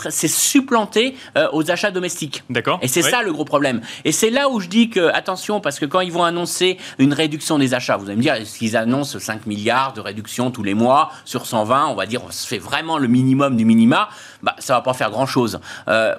[0.10, 1.16] c'est supplanté
[1.52, 2.44] aux achats domestiques.
[2.50, 2.80] D'accord.
[2.82, 3.82] Et c'est ça le gros problème.
[4.06, 7.14] Et c'est là où je dis que attention, parce que quand ils vont annoncer une
[7.14, 10.64] réduction des achats, vous allez me dire, est-ce qu'ils annoncent 5 milliards de réduction tous
[10.64, 14.10] les mois sur 120 On va dire, on se fait vraiment le minimum du minima.
[14.48, 15.60] Bah, ça va pas faire grand-chose.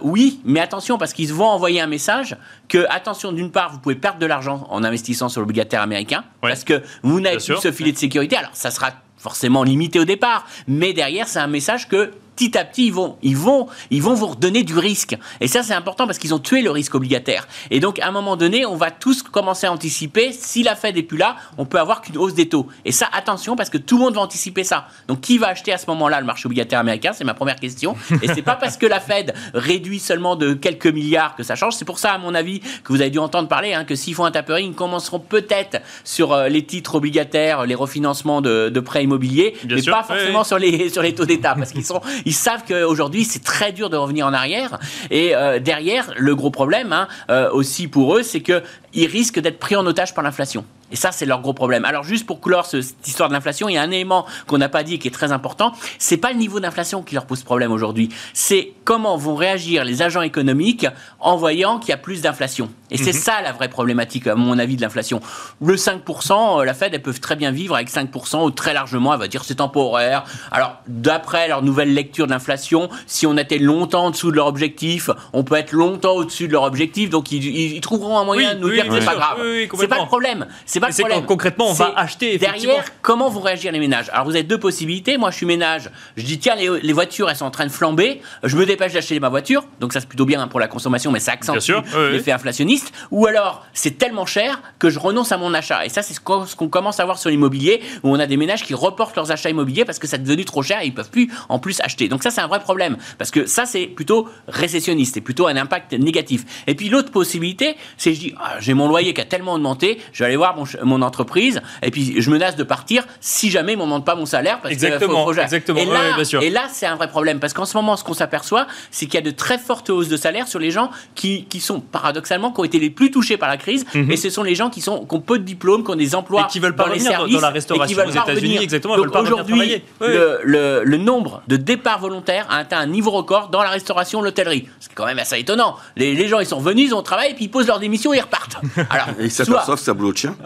[0.03, 2.37] oui, mais attention, parce qu'ils vont envoyer un message
[2.69, 6.63] que, attention, d'une part, vous pouvez perdre de l'argent en investissant sur l'obligataire américain, parce
[6.63, 8.37] que vous n'avez plus ce filet de sécurité.
[8.37, 12.65] Alors, ça sera forcément limité au départ, mais derrière, c'est un message que petit à
[12.65, 15.17] petit, ils vont, ils vont, ils vont vous redonner du risque.
[15.41, 17.49] Et ça, c'est important parce qu'ils ont tué le risque obligataire.
[17.73, 20.31] Et donc, à un moment donné, on va tous commencer à anticiper.
[20.33, 22.69] Si la Fed n'est plus là, on peut avoir qu'une hausse des taux.
[22.85, 24.87] Et ça, attention, parce que tout le monde va anticiper ça.
[25.09, 27.11] Donc, qui va acheter à ce moment-là le marché obligataire américain?
[27.13, 27.97] C'est ma première question.
[28.23, 31.75] Et c'est pas parce que la Fed réduit seulement de quelques milliards que ça change.
[31.75, 34.15] C'est pour ça, à mon avis, que vous avez dû entendre parler hein, que s'ils
[34.15, 39.03] font un tapering, ils commenceront peut-être sur euh, les titres obligataires, les refinancements de, prêts
[39.03, 42.65] immobiliers, mais pas forcément sur les sur les taux d'État, parce qu'ils sont ils savent
[42.69, 44.79] qu'aujourd'hui, c'est très dur de revenir en arrière.
[45.11, 49.59] Et euh, derrière, le gros problème hein, euh, aussi pour eux, c'est qu'ils risquent d'être
[49.59, 50.67] pris en otage par l'inflation.
[50.91, 51.85] Et ça, c'est leur gros problème.
[51.85, 54.69] Alors, juste pour clore cette histoire de l'inflation, il y a un élément qu'on n'a
[54.69, 55.73] pas dit et qui est très important.
[55.99, 58.09] C'est pas le niveau d'inflation qui leur pose problème aujourd'hui.
[58.33, 60.87] C'est comment vont réagir les agents économiques
[61.21, 62.71] en voyant qu'il y a plus d'inflation.
[62.91, 63.21] Et c'est mhm.
[63.21, 65.21] ça la vraie problématique, à mon avis, de l'inflation.
[65.61, 69.13] Le 5%, euh, la Fed, elles peuvent très bien vivre avec 5% ou très largement,
[69.13, 70.25] elle va dire c'est temporaire.
[70.51, 74.47] Alors, d'après leur nouvelle lecture de l'inflation, si on était longtemps en dessous de leur
[74.47, 78.61] objectif, on peut être longtemps au-dessus de leur objectif, donc ils, trouveront un moyen de
[78.61, 79.39] nous dire que c'est pas grave.
[79.75, 80.47] c'est pas le problème.
[80.67, 81.27] C'est pas le problème.
[81.27, 82.39] Concrètement, on va acheter.
[82.39, 84.11] Derrière, comment vont réagir les ménages?
[84.13, 85.19] Alors, vous avez deux possibilités.
[85.19, 85.91] Moi, je suis ménage.
[86.17, 88.21] Je dis tiens, les, voitures, elles sont en train de flamber.
[88.43, 89.65] Je me dépêche d'acheter ma voiture.
[89.81, 91.73] Donc, ça c'est plutôt bien pour la consommation, mais ça accentue
[92.11, 95.85] l'effet inflationniste ou alors c'est tellement cher que je renonce à mon achat.
[95.85, 98.65] Et ça, c'est ce qu'on commence à voir sur l'immobilier, où on a des ménages
[98.65, 101.11] qui reportent leurs achats immobiliers parce que ça est devenu trop cher et ils peuvent
[101.11, 102.09] plus en plus acheter.
[102.09, 105.57] Donc ça, c'est un vrai problème, parce que ça, c'est plutôt récessionniste, c'est plutôt un
[105.57, 106.65] impact négatif.
[106.67, 109.99] Et puis l'autre possibilité, c'est je dis, ah, j'ai mon loyer qui a tellement augmenté,
[110.13, 110.65] je vais aller voir mon,
[111.03, 114.73] entreprise, et puis je menace de partir si jamais ils m'augmentent pas mon salaire, parce
[114.73, 115.79] exactement, que exactement.
[115.79, 118.67] Et là, et là c'est un vrai problème, parce qu'en ce moment, ce qu'on s'aperçoit,
[118.91, 121.61] c'est qu'il y a de très fortes hausses de salaire sur les gens qui, qui
[121.61, 124.11] sont paradoxalement, qui ont été les plus touchés par la crise, mhm.
[124.11, 126.15] et ce sont les gens qui, sont, qui ont peu de diplômes, qui ont des
[126.15, 128.97] emplois et qui veulent pas dans les services, dans la restauration aux États-Unis, exactement.
[128.97, 133.71] Donc aujourd'hui, le, le, nombre de départs volontaires a atteint un niveau record dans la
[133.71, 134.69] restauration, l'hôtellerie.
[134.81, 135.77] C'est quand même assez étonnant.
[135.97, 138.19] Les, les, gens, ils sont venus, ils ont travaillé, puis ils posent leur démission et
[138.19, 138.57] ils repartent.
[138.91, 140.37] Alors, et ils s'aperçoivent que ça boulot de chien.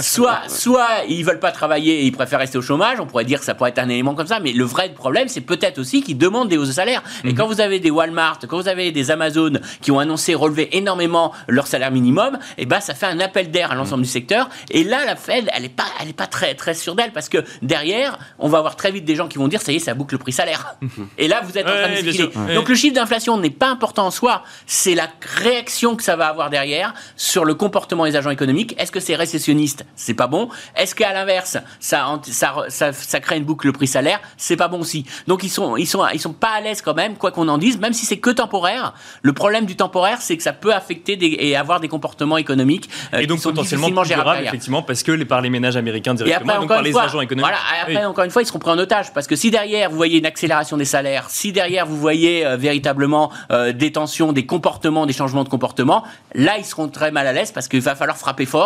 [0.00, 3.00] Soit, soit ils veulent pas travailler et ils préfèrent rester au chômage.
[3.00, 5.28] On pourrait dire que ça pourrait être un élément comme ça, mais le vrai problème,
[5.28, 7.02] c'est peut-être aussi qu'ils demandent des hausses de salaire.
[7.24, 7.34] Et mhm.
[7.34, 11.32] quand vous avez des Walmart, quand vous avez des Amazon qui ont annoncé relever énormément
[11.48, 14.48] leur salaire minimum, et eh ben ça fait un appel d'air à l'ensemble du secteur.
[14.70, 17.28] Et là, la Fed, elle n'est pas, elle est pas très, très sûre d'elle parce
[17.28, 19.80] que derrière, on va avoir très vite des gens qui vont dire ça y est,
[19.80, 20.76] ça boucle le prix salaire.
[21.18, 22.32] et là, vous êtes en train de discuter.
[22.54, 26.28] Donc le chiffre d'inflation n'est pas important en soi, c'est la réaction que ça va
[26.28, 28.69] avoir derrière sur le comportement des agents économiques.
[28.78, 29.84] Est-ce que c'est récessionniste?
[29.96, 30.48] C'est pas bon.
[30.76, 34.20] Est-ce qu'à l'inverse, ça, ça, ça, crée une boucle le prix salaire?
[34.36, 35.04] C'est pas bon aussi.
[35.26, 37.58] Donc ils sont, ils sont, ils sont pas à l'aise quand même, quoi qu'on en
[37.58, 38.94] dise, même si c'est que temporaire.
[39.22, 43.18] Le problème du temporaire, c'est que ça peut affecter et avoir des comportements économiques euh,
[43.18, 46.58] et donc potentiellement plus durables, effectivement, parce que les, par les ménages américains directement, et
[46.58, 47.46] donc par les agents économiques.
[47.46, 49.96] Voilà, après, encore une fois, ils seront pris en otage, parce que si derrière vous
[49.96, 54.46] voyez une accélération des salaires, si derrière vous voyez euh, véritablement euh, des tensions, des
[54.46, 56.04] comportements, des changements de comportement,
[56.34, 58.59] là ils seront très mal à l'aise parce qu'il va falloir frapper fort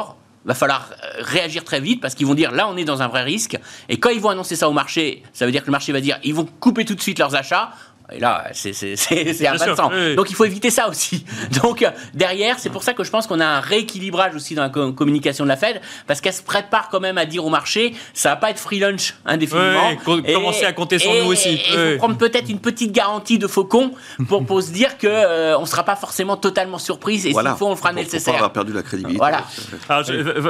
[0.44, 3.22] va falloir réagir très vite parce qu'ils vont dire là on est dans un vrai
[3.22, 3.58] risque.
[3.88, 6.00] Et quand ils vont annoncer ça au marché ça veut dire que le marché va
[6.00, 7.70] dire ils vont couper tout de suite leurs achats
[8.12, 8.72] Et là, c'est
[9.46, 10.14] un.
[10.14, 11.24] Donc il faut éviter ça aussi.
[11.62, 14.62] Donc euh, derrière, c'est pour ça que je pense qu'on a un rééquilibrage aussi dans
[14.62, 17.94] la communication de la Fed, parce qu'elle se prépare quand même à dire au marché,
[18.12, 19.90] ça va pas être free lunch indéfiniment.
[20.24, 21.54] et, commencer à compter sur nous aussi.
[21.66, 23.92] Il faut prendre peut-être une petite garantie de faucon
[24.28, 27.66] pour, pour se dire que euh, on sera pas forcément totalement surprise et s'il faut,
[27.66, 28.34] on le fera nécessaire.
[28.34, 29.18] On avoir perdu la crédibilité.
[29.18, 29.44] Voilà.
[29.88, 30.04] Alors,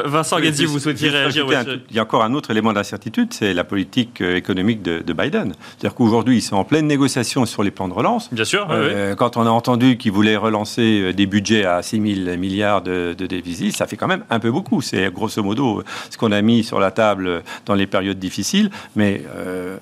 [0.06, 1.46] Vincent Gadzi, vous souhaitiez réagir
[1.88, 5.12] Il y a encore un autre élément d'incertitude, c'est la politique euh, économique de, de
[5.12, 5.54] Biden.
[5.78, 8.32] C'est-à-dire qu'aujourd'hui, ils sont en pleine négociation sur les plans de relance.
[8.32, 8.66] Bien sûr.
[8.70, 12.82] Euh, quand on a entendu qu'ils voulaient relancer euh, des budgets à 6 000 milliards
[12.82, 14.82] de, de déficit, ça fait quand même un peu beaucoup.
[14.82, 18.70] C'est grosso modo ce qu'on a mis sur la table dans les périodes difficiles.
[18.96, 19.76] Mais euh,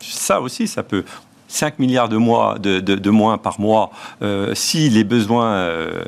[0.00, 1.04] ça aussi, ça peut.
[1.50, 3.90] 5 milliards de, mois, de, moins par mois,
[4.22, 6.02] euh, si les besoins euh,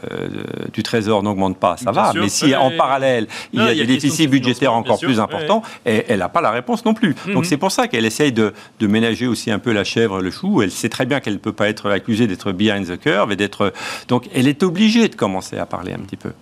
[0.72, 2.12] du Trésor n'augmentent pas, ça va.
[2.14, 6.28] mais si en parallèle, il y a des déficits budgétaires encore plus importants, elle n'a
[6.28, 7.14] pas la réponse non plus.
[7.26, 7.44] Donc mhm.
[7.44, 10.60] c'est pour ça qu'elle essaye de, ménager aussi un peu la chèvre, le chou.
[10.62, 13.36] Elle sait très bien qu'elle ne peut pas être accusée d'être behind the curve et
[13.36, 13.72] d'être.
[14.08, 16.32] Donc elle est obligée de commencer à parler un petit peu.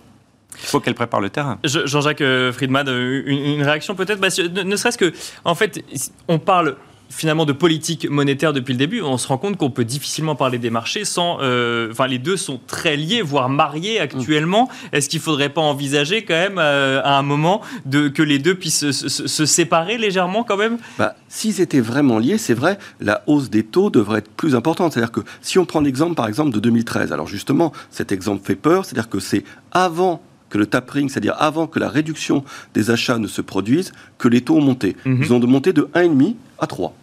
[0.61, 1.57] Il faut qu'elle prépare le terrain.
[1.63, 4.19] Jean-Jacques euh, Friedman, une, réaction peut-être?
[4.19, 4.27] Bah,
[4.63, 5.13] Ne, serait-ce que,
[5.45, 5.83] en fait,
[6.27, 6.75] on parle
[7.11, 10.57] finalement de politique monétaire depuis le début, on se rend compte qu'on peut difficilement parler
[10.57, 11.39] des marchés sans.
[11.41, 14.69] Euh, enfin, les deux sont très liés, voire mariés actuellement.
[14.91, 18.39] Est-ce qu'il ne faudrait pas envisager quand même euh, à un moment de, que les
[18.39, 20.77] deux puissent se, séparer légèrement quand même?
[20.97, 24.93] Bah, S'ils étaient vraiment liés, c'est vrai, la hausse des taux devrait être plus importante.
[24.93, 28.55] C'est-à-dire que si on prend l'exemple par exemple de 2013, alors justement, cet exemple fait
[28.55, 30.21] peur, c'est-à-dire que c'est avant
[30.51, 32.43] que le tapering, c'est-à-dire avant que la réduction
[32.73, 34.95] des achats ne se produise, que les taux ont monté.
[35.05, 35.21] Mhm.
[35.23, 36.93] Ils ont monté de 1,5 à 3.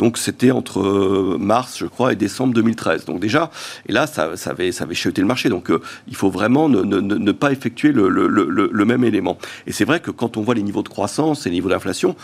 [0.00, 3.04] Donc c'était entre euh, mars, je crois, et décembre 2013.
[3.04, 3.50] Donc déjà,
[3.86, 5.50] et là, ça, ça avait, ça avait le marché.
[5.50, 9.36] Donc euh, il faut vraiment ne, pas effectuer le, même élément.
[9.66, 12.16] Et c'est vrai que quand on voit les niveaux de croissance et les niveaux d'inflation,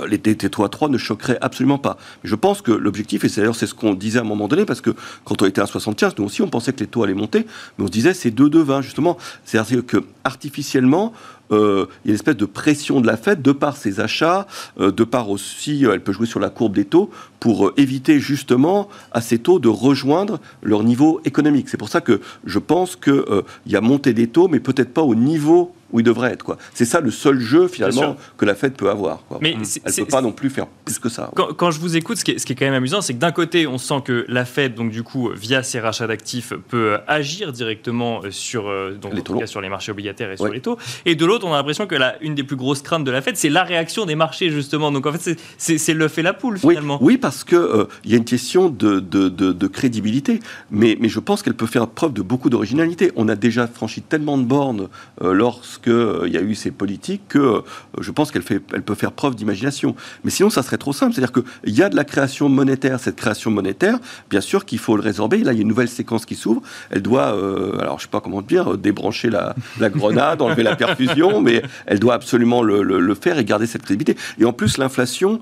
[0.00, 1.98] euh, les taux à 3 ne choqueraient absolument pas.
[2.24, 4.48] Mais je pense que l'objectif, et c'est d'ailleurs c'est ce qu'on disait à un moment
[4.48, 4.90] donné, parce que
[5.24, 7.46] quand on était à 75, nous aussi on pensait que les taux allaient monter,
[7.78, 9.16] mais on se disait c'est 2,20 justement.
[9.44, 11.12] C'est-à-dire que artificiellement,
[11.52, 14.46] euh, il y a une espèce de pression de la Fed de par ses achats,
[14.78, 18.20] euh, de par aussi, euh, elle peut jouer sur la courbe des taux pour éviter
[18.20, 21.68] justement à ces taux de rejoindre leur niveau économique.
[21.68, 23.24] C'est pour ça que je pense qu'il
[23.66, 26.42] y a montée des taux, mais peut-être pas au niveau où il devrait être.
[26.42, 26.56] Quoi.
[26.74, 29.24] C'est ça le seul jeu finalement que la Fed peut avoir.
[29.28, 29.38] Quoi.
[29.40, 31.30] Mais elle ne peut pas non plus faire plus que ça.
[31.34, 33.18] Quand, je vous écoute, ce qui, est, ce qui, est, quand même amusant, c'est que
[33.18, 36.98] d'un côté, on sent que la Fed, donc du coup, via ses rachats d'actifs, peut
[37.06, 40.78] agir directement sur, euh, donc, les, cas, sur les marchés obligataires et sur les taux.
[41.04, 43.22] Et de l'autre, on a l'impression que la, une des plus grosses craintes de la
[43.22, 44.92] Fed, c'est la réaction des marchés justement.
[44.92, 46.98] Donc en fait, c'est le fait la poule finalement.
[47.00, 51.20] Oui, parce qu'il euh, y a une question de, de, de, crédibilité, mais, mais je
[51.20, 53.12] pense qu'elle peut faire preuve de beaucoup d'originalité.
[53.16, 54.88] On a déjà franchi tellement de bornes
[55.22, 57.60] euh, lorsque qu'il euh, y a eu ces politiques que euh,
[58.00, 59.94] je pense qu'elle elle peut faire preuve d'imagination.
[60.24, 61.14] Mais sinon, ça serait trop simple.
[61.14, 63.00] C'est-à-dire qu'il y a de la création monétaire.
[63.00, 65.38] Cette création monétaire, bien sûr qu'il faut le résorber.
[65.38, 66.62] Là, il y a une nouvelle séquence qui s'ouvre.
[66.90, 69.54] Elle doit, euh, alors je sais pas comment dire, débrancher la,
[69.90, 74.16] grenade, enlever la perfusion, mais elle doit absolument le, faire et garder cette crédibilité.
[74.38, 75.40] Et en plus, l'inflation,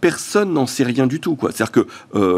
[0.00, 1.36] personne n'en sait rien du tout.
[1.40, 1.86] C'est-à-dire que,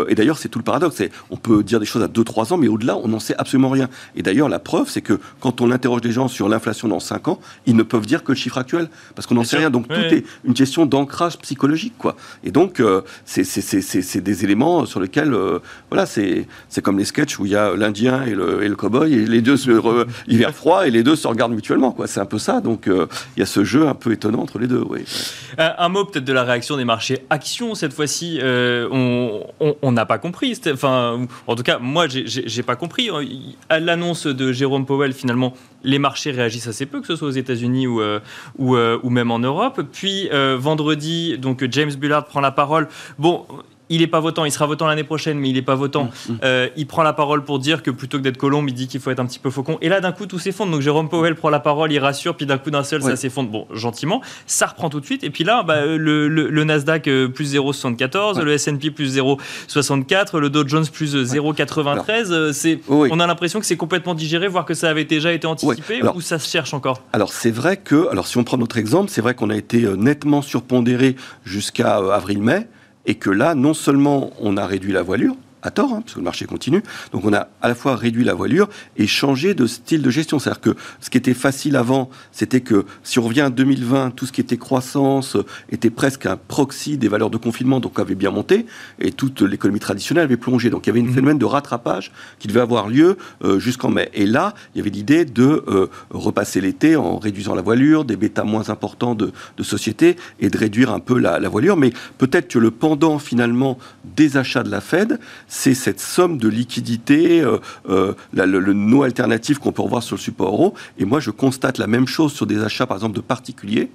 [0.08, 1.02] et d'ailleurs, c'est tout le paradoxe.
[1.30, 3.88] On peut dire des choses à 2-3 ans, mais au-delà, on n'en sait absolument rien.
[4.16, 7.17] Et d'ailleurs, la preuve, c'est que quand on interroge des gens sur l'inflation dans 5
[7.26, 9.70] ans, ils ne peuvent dire que le chiffre actuel, parce qu'on n'en sait rien.
[9.70, 12.14] Donc tout est une question d'ancrage psychologique, quoi.
[12.44, 15.58] Et donc euh, c'est des éléments sur lesquels, euh,
[15.90, 16.46] voilà, c'est
[16.82, 19.42] comme les sketchs où il y a l'Indien et le, et le cowboy et les
[19.42, 22.06] deux se hiver froid et les deux se regardent mutuellement, quoi.
[22.06, 22.60] C'est un peu ça.
[22.60, 25.04] Donc euh, il y a ce jeu un peu étonnant entre les deux, oui.
[25.56, 28.38] un mot peut-être de la réaction des marchés actions cette fois-ci.
[28.42, 30.58] on n'a pas compris.
[30.72, 33.10] Enfin, en tout cas, moi, j'ai pas compris.
[33.68, 37.32] À l'annonce de Jérôme Powell, finalement, les marchés réagissent assez peu, que ce soit aux
[37.32, 38.20] États-Unis ou, euh,
[38.60, 39.82] euh, même en Europe.
[39.92, 42.88] Puis euh, vendredi, donc James Bullard prend la parole.
[43.18, 43.46] Bon,
[43.88, 46.04] il n'est pas votant, il sera votant l'année prochaine, mais il n'est pas votant.
[46.04, 46.38] Mm, mm.
[46.44, 49.00] Euh, il prend la parole pour dire que plutôt que d'être colombe, il dit qu'il
[49.00, 49.78] faut être un petit peu faucon.
[49.80, 50.72] Et là, d'un coup, tout s'effondre.
[50.72, 53.50] Donc Jérôme Powell prend la parole, il rassure, puis d'un coup d'un seul, ça s'effondre.
[53.50, 55.24] Bon, gentiment, ça reprend tout de suite.
[55.24, 60.66] Et puis là, bah, le, Nasdaq euh, plus 0,74, le S&P plus 0,64, le Dow
[60.66, 62.30] Jones plus 0,93.
[62.30, 65.46] Euh, c'est, on a l'impression que c'est complètement digéré, voire que ça avait déjà été
[65.46, 67.02] anticipé, ou ça se cherche encore?
[67.12, 69.86] Alors c'est vrai que, alors si on prend notre exemple, c'est vrai qu'on a été
[69.96, 72.68] nettement surpondéré jusqu'à avril-mai
[73.08, 75.34] et que là, non seulement on a réduit la voilure,
[75.68, 76.82] à tort, hein, parce que le marché continue.
[77.12, 80.38] Donc on a à la fois réduit la voilure et changé de style de gestion.
[80.38, 84.26] C'est-à-dire que ce qui était facile avant, c'était que si on revient à 2020, tout
[84.26, 85.36] ce qui était croissance
[85.70, 88.66] était presque un proxy des valeurs de confinement, donc avait bien monté,
[88.98, 90.70] et toute l'économie traditionnelle avait plongé.
[90.70, 91.14] Donc il y avait une mmh.
[91.14, 94.10] phénomène de rattrapage qui devait avoir lieu euh, jusqu'en mai.
[94.14, 98.16] Et là, il y avait l'idée de euh, repasser l'été en réduisant la voilure, des
[98.16, 101.76] bêtas moins importants de, de sociétés, et de réduire un peu la, la voilure.
[101.76, 103.78] Mais peut-être que le pendant finalement
[104.16, 105.18] des achats de la Fed,
[105.58, 110.14] c'est cette somme de liquidité, euh, euh, le, le, no alternatif qu'on peut revoir sur
[110.14, 110.74] le support euro.
[110.98, 113.90] Et moi, je constate la même chose sur des achats, par exemple, de particuliers,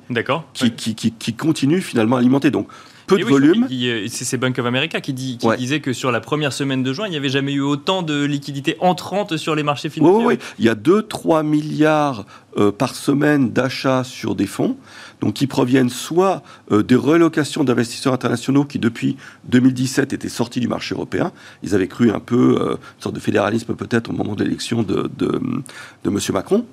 [0.53, 2.51] qui, qui, qui, qui, continuent finalement à alimenter.
[2.51, 2.67] Donc,
[3.07, 3.67] peu de volume.
[3.71, 6.93] Euh, c'est Bank of America qui, dit, qui disait que sur la première semaine de
[6.93, 10.25] juin, il n'y avait jamais eu autant de liquidités entrantes sur les marchés financiers.
[10.25, 12.25] Oui, oui, il y a 2-3 milliards
[12.57, 14.77] euh, par semaine d'achats sur des fonds,
[15.21, 20.67] donc qui proviennent soit euh, des relocations d'investisseurs internationaux qui depuis 2017 étaient sortis du
[20.67, 21.31] marché européen.
[21.63, 25.09] Ils avaient cru un peu, une sorte de fédéralisme peut-être au moment de l'élection de,
[25.17, 25.41] de,
[26.03, 26.17] de M.
[26.33, 26.65] Macron.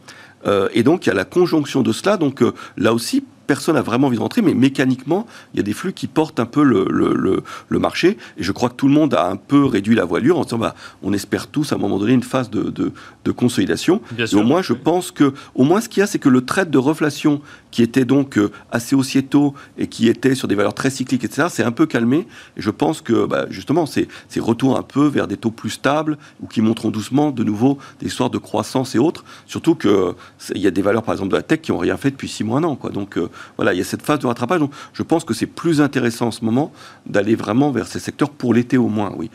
[0.72, 2.16] et donc il y a la conjonction de cela.
[2.16, 2.42] Donc
[2.76, 5.92] là aussi, personne n'a vraiment envie de rentrer, mais mécaniquement, il y a des flux
[5.92, 8.16] qui portent un peu le, le, marché.
[8.36, 10.58] Et je crois que tout le monde a un peu réduit la voilure en disant,
[10.58, 14.02] bah, on espère tous à un moment donné une phase de, de, consolidation.
[14.16, 16.44] et au moins, je pense que, au moins, ce qu'il y a, c'est que le
[16.44, 17.40] trait de reflation
[17.72, 21.48] qui était donc euh, assez haussier-tôt et qui était sur des valeurs très cycliques, etc.,
[21.50, 22.28] c'est un peu calmé.
[22.56, 24.06] Et je pense que, bah, justement, c'est
[24.38, 28.06] retour un peu vers des taux plus stables ou qui montreront doucement de nouveau des
[28.06, 29.24] histoires de croissance et autres.
[29.46, 30.14] Surtout qu'il
[30.54, 32.44] y a des valeurs, par exemple, de la tech qui n'ont rien fait depuis six
[32.44, 32.76] mois, un an.
[32.76, 32.90] Quoi.
[32.90, 34.60] Donc, euh, voilà, il y a cette phase de rattrapage.
[34.60, 36.72] Donc, je pense que c'est plus intéressant en ce moment
[37.06, 39.30] d'aller vraiment vers ces secteurs pour l'été au moins, oui.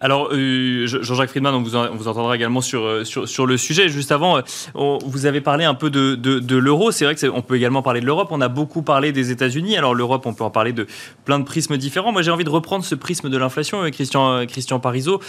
[0.00, 3.88] Alors, euh, Jean-Jacques Friedman, on vous, vous, entendra également sur, euh, sur, sur, le sujet.
[3.88, 6.90] Juste avant, euh, vous avez parlé un peu de, de, l'euro.
[6.90, 8.28] C'est vrai qu'on peut également parler de l'Europe.
[8.30, 9.76] On a beaucoup parlé des États-Unis.
[9.76, 10.86] Alors, l'Europe, on peut en parler de
[11.24, 12.12] plein de prismes différents.
[12.12, 15.20] Moi, j'ai envie de reprendre ce prisme de l'inflation, Christian, Christian Parizeau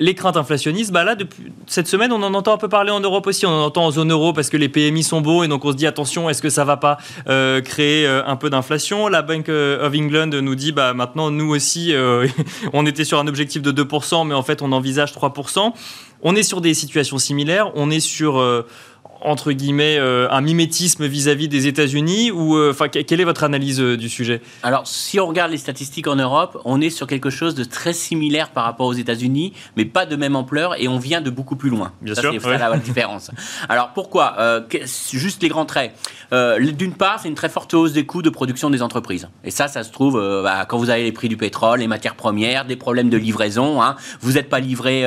[0.00, 3.00] les craintes inflationnistes, bah là, depuis cette semaine, on en entend un peu parler en
[3.00, 3.46] Europe aussi.
[3.46, 5.72] On en entend en zone euro parce que les PMI sont beaux et donc on
[5.72, 9.08] se dit attention, est-ce que ça va pas euh, créer euh, un peu d'inflation?
[9.08, 11.92] La Bank euh, of England nous dit bah maintenant nous aussi,
[12.72, 15.72] on était sur un objectif de 2%, mais en fait on envisage 3%.
[16.22, 17.70] On est sur des situations similaires.
[17.74, 18.42] On est sur
[19.20, 23.96] entre guillemets euh, un mimétisme vis-à-vis des États-Unis ou euh, quelle est votre analyse euh,
[23.96, 24.40] du sujet?
[24.62, 27.92] Alors si on regarde les statistiques en Europe, on est sur quelque chose de très
[27.92, 31.56] similaire par rapport aux États-Unis, mais pas de même ampleur et on vient de beaucoup
[31.56, 31.92] plus loin.
[32.00, 33.30] Bien sûr, c'est ça la différence.
[33.68, 34.36] Alors pourquoi?
[35.12, 35.92] Juste les grands traits.
[36.32, 39.28] D'une part, c'est une très forte hausse des coûts de production des entreprises.
[39.44, 42.14] Et ça, ça se trouve bah, quand vous avez les prix du pétrole, les matières
[42.14, 43.82] premières, des problèmes de livraison.
[43.82, 45.02] Hein, vous n'êtes pas livré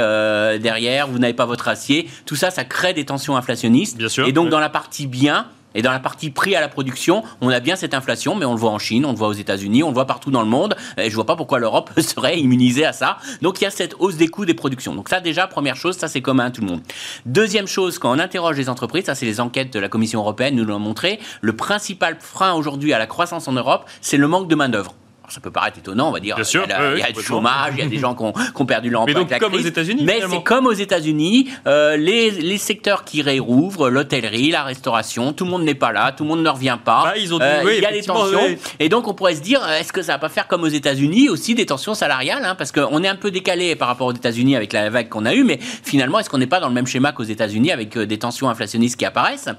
[0.59, 2.09] derrière, vous n'avez pas votre acier.
[2.25, 5.91] Tout ça, ça crée des tensions inflationnistes et donc, dans la partie bien, et dans
[5.91, 8.71] la partie prix à la production, on a bien cette inflation, mais on le voit
[8.71, 10.75] en Chine, on le voit aux États-Unis, on le voit partout dans le monde.
[10.97, 13.17] Et je vois pas pourquoi l'Europe serait immunisée à ça.
[13.41, 14.95] Donc il y a cette hausse des coûts des productions.
[14.95, 16.81] Donc ça déjà, première chose, ça c'est commun à tout le monde.
[17.25, 20.55] Deuxième chose, quand on interroge les entreprises, ça c'est les enquêtes de la Commission européenne
[20.55, 24.47] nous l'ont montré, le principal frein aujourd'hui à la croissance en Europe, c'est le manque
[24.47, 24.93] de main d'œuvre
[25.31, 26.35] ça peut paraître étonnant, on va dire.
[26.35, 28.89] Bien sûr, il y a, du chômage, il y a des gens qui ont, perdu
[28.89, 29.19] l'emploi.
[29.19, 30.03] Mais donc, comme aux États-Unis.
[30.03, 35.45] Mais c'est comme aux États-Unis, euh, les, les, secteurs qui réouvrent, l'hôtellerie, la restauration, tout
[35.45, 37.03] le monde n'est pas là, tout le monde ne revient pas.
[37.03, 38.39] Bah, ils ont euh, il y a des tensions.
[38.79, 41.29] Et donc, on pourrait se dire, est-ce que ça va pas faire comme aux États-Unis
[41.29, 44.55] aussi des tensions salariales hein, Parce qu'on est un peu décalé par rapport aux États-Unis
[44.55, 46.87] avec la vague qu'on a eue, mais finalement, est-ce qu'on n'est pas dans le même
[46.87, 49.49] schéma qu'aux États-Unis avec euh, des tensions inflationnistes qui apparaissent?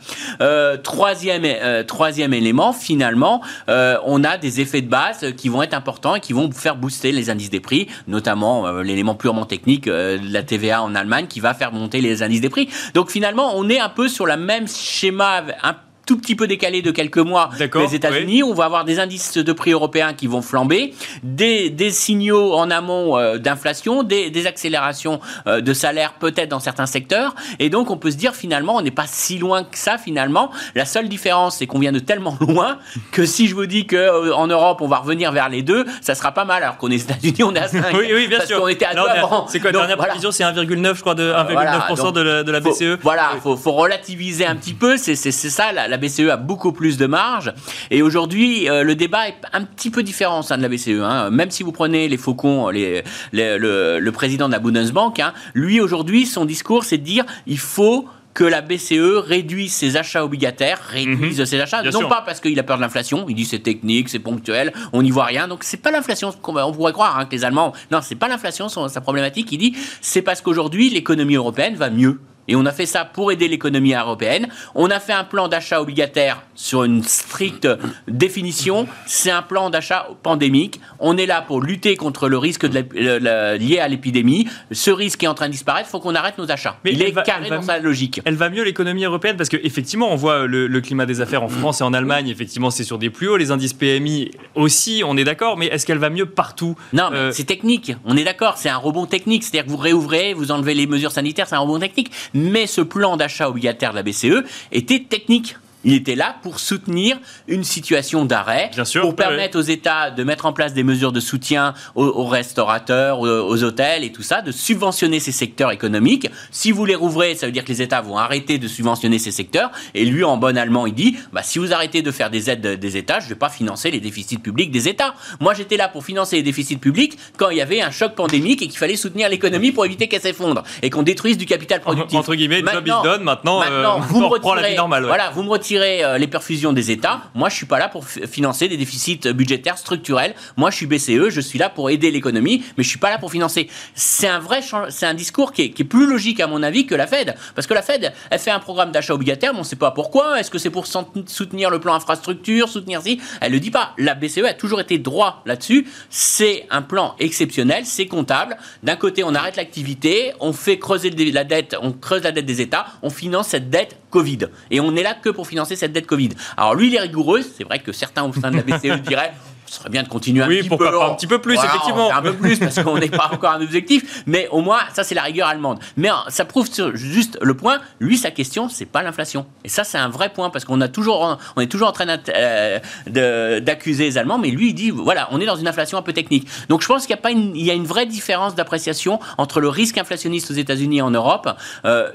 [0.83, 6.21] Troisième, troisième élément, finalement, on a des effets de base qui vont être importants et
[6.21, 10.33] qui vont faire booster les indices des prix, notamment euh, l'élément purement technique euh, de
[10.33, 12.69] la TVA en Allemagne qui va faire monter les indices des prix.
[12.95, 15.77] Donc finalement, on est un peu sur le même schéma un
[16.13, 18.43] tout petit peu décalé de quelques mois les États-Unis.
[18.43, 20.93] On va avoir des indices de prix européens qui vont flamber,
[21.23, 26.61] des, des signaux en amont euh, d'inflation, des, des, accélérations euh, de salaire peut-être dans
[26.61, 27.35] certains secteurs.
[27.59, 30.51] Et donc, on peut se dire finalement, on n'est pas si loin que ça finalement.
[30.75, 32.77] La seule différence, c'est qu'on vient de tellement loin
[33.11, 35.87] que si je vous dis qu'en euh, en Europe, on va revenir vers les deux,
[36.03, 36.63] ça sera pas mal.
[36.63, 37.87] Alors qu'on est aux États-Unis, on est à 5.
[37.95, 38.61] oui, oui, bien parce sûr.
[38.61, 39.47] qu'on était à 2 avant.
[39.49, 42.61] C'est quoi la dernière prévision C'est 1,9, je crois, de 1,9% de, la, de la
[42.61, 42.99] BCE.
[43.01, 44.99] voilà, il faut, faut, relativiser un petit peu.
[44.99, 47.53] C'est ça la, la BCE a beaucoup plus de marge.
[47.91, 51.01] Et aujourd'hui, euh, le débat est un petit peu différent au sein de la BCE.
[51.03, 51.31] Hein.
[51.31, 56.27] Même si vous prenez les faucons, les, le, président de la Bundesbank, hein, lui aujourd'hui,
[56.27, 61.39] son discours, c'est de dire il faut que la BCE réduise ses achats obligataires, réduise
[61.39, 61.47] mhm.
[61.47, 64.19] ses achats, non pas parce qu'il a peur de l'inflation, il dit c'est technique, c'est
[64.19, 67.45] ponctuel, on n'y voit rien, donc c'est pas l'inflation, on pourrait croire hein, que les
[67.45, 71.91] Allemands, non, c'est pas l'inflation, sa problématique, il dit c'est parce qu'aujourd'hui l'économie européenne va
[71.91, 72.21] mieux.
[72.49, 74.49] Et on a fait ça pour aider l'économie européenne.
[74.75, 77.69] On a fait un plan d'achat obligataire sur une stricte
[78.09, 78.89] définition.
[79.07, 80.81] C'est un plan d'achat pandémique.
[80.99, 84.49] On est là pour lutter contre le risque lié à l'épidémie.
[84.73, 85.89] Ce risque est en train de disparaître.
[85.89, 86.77] Il faut qu'on arrête nos achats.
[86.85, 88.21] Mais Il est carré dans sa logique.
[88.25, 91.81] Elle va mieux l'économie européenne parce qu'effectivement, on voit le, climat des affaires en France
[91.81, 92.29] et en Allemagne.
[92.29, 93.37] Effectivement, c'est sur des plus hauts.
[93.37, 95.57] Les indices PMI aussi, on est d'accord.
[95.57, 96.77] Mais est-ce qu'elle va mieux partout?
[96.93, 97.95] Non, mais euh, c'est technique.
[98.05, 98.59] On est d'accord.
[98.59, 99.45] C'est un rebond technique.
[99.45, 101.47] C'est-à-dire que vous réouvrez, vous enlevez les mesures sanitaires.
[101.47, 105.57] C'est un rebond technique mais ce plan d'achat obligataire de la BCE était technique.
[105.85, 107.19] Il était là pour soutenir
[107.49, 108.71] une situation d'arrêt,
[109.01, 113.65] pour permettre aux États de mettre en place des mesures de soutien aux, restaurateurs, aux,
[113.65, 116.31] hôtels et tout ça, de subventionner ces secteurs économiques.
[116.51, 119.31] Si vous les rouvrez, ça veut dire que les États vont arrêter de subventionner ces
[119.31, 119.71] secteurs.
[119.95, 122.79] Et lui, en bon allemand, il dit bah, si vous arrêtez de faire des aides
[122.79, 125.15] des États, je ne vais pas financer les déficits publics des États.
[125.41, 128.63] Moi, j'étais là pour financer les déficits publics quand il y avait un choc pandémique
[128.63, 132.19] et qu'il fallait soutenir l'économie pour éviter qu'elle s'effondre et qu'on détruise du capital productif.
[132.19, 135.05] Entre guillemets, maintenant, job Maintenant, maintenant euh, vous me retirez, la vie normale.
[135.05, 137.23] Voilà, vous me retirez euh, les perfusions des États.
[137.35, 140.35] Moi, je suis pas là pour financer des déficits budgétaires structurels.
[140.57, 141.29] Moi, je suis BCE.
[141.31, 143.69] Je suis là pour aider l'économie, mais je suis pas là pour financer.
[143.95, 144.61] C'est un vrai,
[144.91, 147.75] c'est un discours qui est, plus logique à mon avis que la Fed, parce que
[147.75, 150.39] la Fed, elle fait un programme d'achat obligataire, mais on sait pas pourquoi.
[150.39, 153.95] Est-ce que c'est pour soutenir le plan infrastructure, soutenir si Elle le dit pas.
[153.99, 155.87] La BCE a toujours été droit là-dessus.
[156.09, 158.57] C'est un plan exceptionnel, c'est comptable.
[158.83, 162.61] D'un côté, on arrête l'activité, on fait creuser la dette, on creuse la dette des
[162.61, 164.47] États, on finance cette dette Covid.
[164.71, 166.29] Et on n'est là que pour financer cette dette Covid.
[166.57, 167.43] Alors lui, il est rigoureux.
[167.43, 169.33] C'est vrai que certains au sein de la BCE diraient
[169.73, 170.77] ce serait bien de continuer un oui, petit peu.
[170.77, 172.15] Pas un petit peu plus, effectivement.
[172.15, 175.15] Un peu plus parce qu'on n'est pas encore un objectif, mais au moins ça c'est
[175.15, 175.79] la rigueur allemande.
[175.97, 177.81] Mais euh, ça prouve juste le point.
[177.99, 179.47] Lui, sa question, c'est pas l'inflation.
[179.65, 182.07] Et ça, c'est un vrai point parce qu'on a toujours, on est toujours en train
[182.07, 186.03] euh, d'accuser les Allemands, mais lui, il dit voilà, on est dans une inflation un
[186.03, 186.47] peu technique.
[186.69, 189.21] Donc je pense qu'il y a pas une, il y a une vraie différence d'appréciation
[189.39, 191.49] entre le risque inflationniste aux États-Unis et en Europe.
[191.87, 192.11] Euh,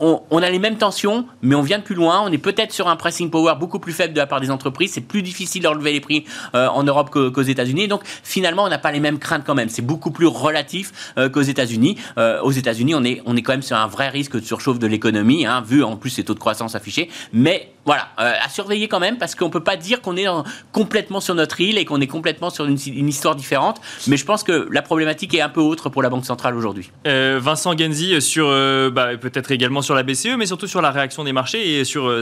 [0.00, 2.22] on, a les mêmes tensions, mais on vient de plus loin.
[2.24, 4.92] On est peut-être sur un pricing power beaucoup plus faible de la part des entreprises.
[4.94, 7.88] C'est plus difficile d'enlever les prix en Europe qu'aux États-Unis.
[7.88, 9.68] Donc finalement, on n'a pas les mêmes craintes quand même.
[9.68, 11.96] C'est beaucoup plus relatif euh, qu'aux États-Unis.
[12.18, 15.46] Euh, aux États-Unis, on est, quand même sur un vrai risque de surchauffe de l'économie,
[15.46, 17.08] hein, vu en plus ces taux de croissance affichés.
[17.32, 20.26] Mais voilà, euh, à surveiller quand même, parce qu'on ne peut pas dire qu'on est
[20.72, 22.78] complètement sur notre île et qu'on est complètement sur une,
[23.08, 23.80] histoire différente.
[24.06, 26.90] Mais je pense que la problématique est un peu autre pour la Banque centrale aujourd'hui.
[27.04, 28.48] Vincent Genzi, sur
[28.92, 32.20] bah, peut-être également sur la BCE, mais surtout sur la réaction des marchés et sur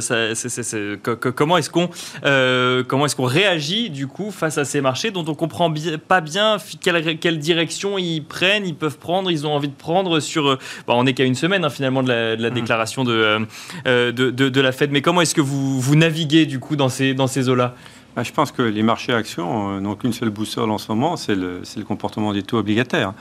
[1.02, 1.90] comment est-ce qu'on
[2.22, 5.72] comment est-ce qu'on réagit du coup face à ces marchés dont on comprend
[6.08, 10.48] pas bien quelle, direction ils prennent, ils peuvent prendre, ils ont envie de prendre sur.
[10.48, 12.54] Euh, bah, on n'est qu'à une semaine hein, finalement de la, mmh.
[12.54, 13.40] déclaration euh,
[13.86, 14.90] euh, de, de, la Fed.
[14.90, 17.74] Mais comment est-ce que vous, vous naviguez du coup dans ces, dans ces eaux-là
[18.16, 21.36] bah, je pense que les marchés actions n'ont qu'une seule boussole en ce moment, c'est
[21.36, 23.12] le, le, comportement des taux obligataires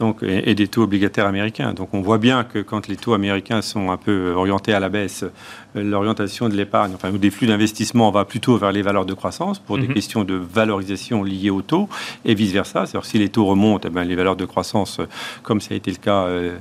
[0.00, 1.74] donc, et, des taux obligataires américains.
[1.74, 4.88] Donc on voit bien que quand les taux américains sont un peu orientés à la
[4.88, 5.26] baisse,
[5.74, 9.58] l'orientation de l'épargne, enfin, ou des flux d'investissement va plutôt vers les valeurs de croissance
[9.58, 9.94] pour des mhm.
[9.94, 11.90] questions de valorisation liées aux taux
[12.24, 12.86] et vice-versa.
[12.86, 14.98] C'est-à-dire si les taux remontent, eh ben, les valeurs de croissance,
[15.42, 16.56] comme ça a été le cas euh,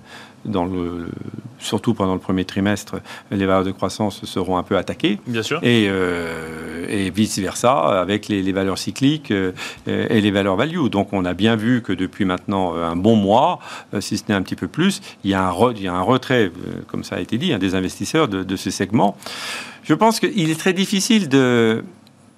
[0.48, 1.08] dans le,
[1.60, 2.96] surtout pendant le premier trimestre,
[3.32, 5.20] les valeurs de croissance seront un peu attaquées.
[5.28, 5.60] Bien sûr.
[5.64, 9.52] Et, euh, et vice-versa avec les, valeurs cycliques euh,
[9.86, 10.88] et les valeurs value.
[10.88, 13.60] Donc on a bien vu que depuis maintenant un bon mois,
[13.94, 15.94] euh, si ce n'est un petit peu plus, il y a un, il y a
[15.94, 16.52] un retrait,
[16.88, 19.18] comme ça a été dit, hein, des investisseurs de, de ce segment.
[19.84, 21.84] Je pense qu'il est très difficile de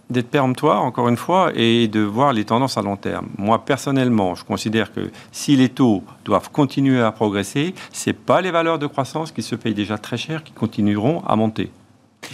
[0.09, 3.27] d'être péremptoire, encore une fois, et de voir les tendances à long terme.
[3.37, 8.51] Moi, personnellement, je considère que si les taux doivent continuer à progresser, ce pas les
[8.51, 11.71] valeurs de croissance qui se payent déjà très cher qui continueront à monter.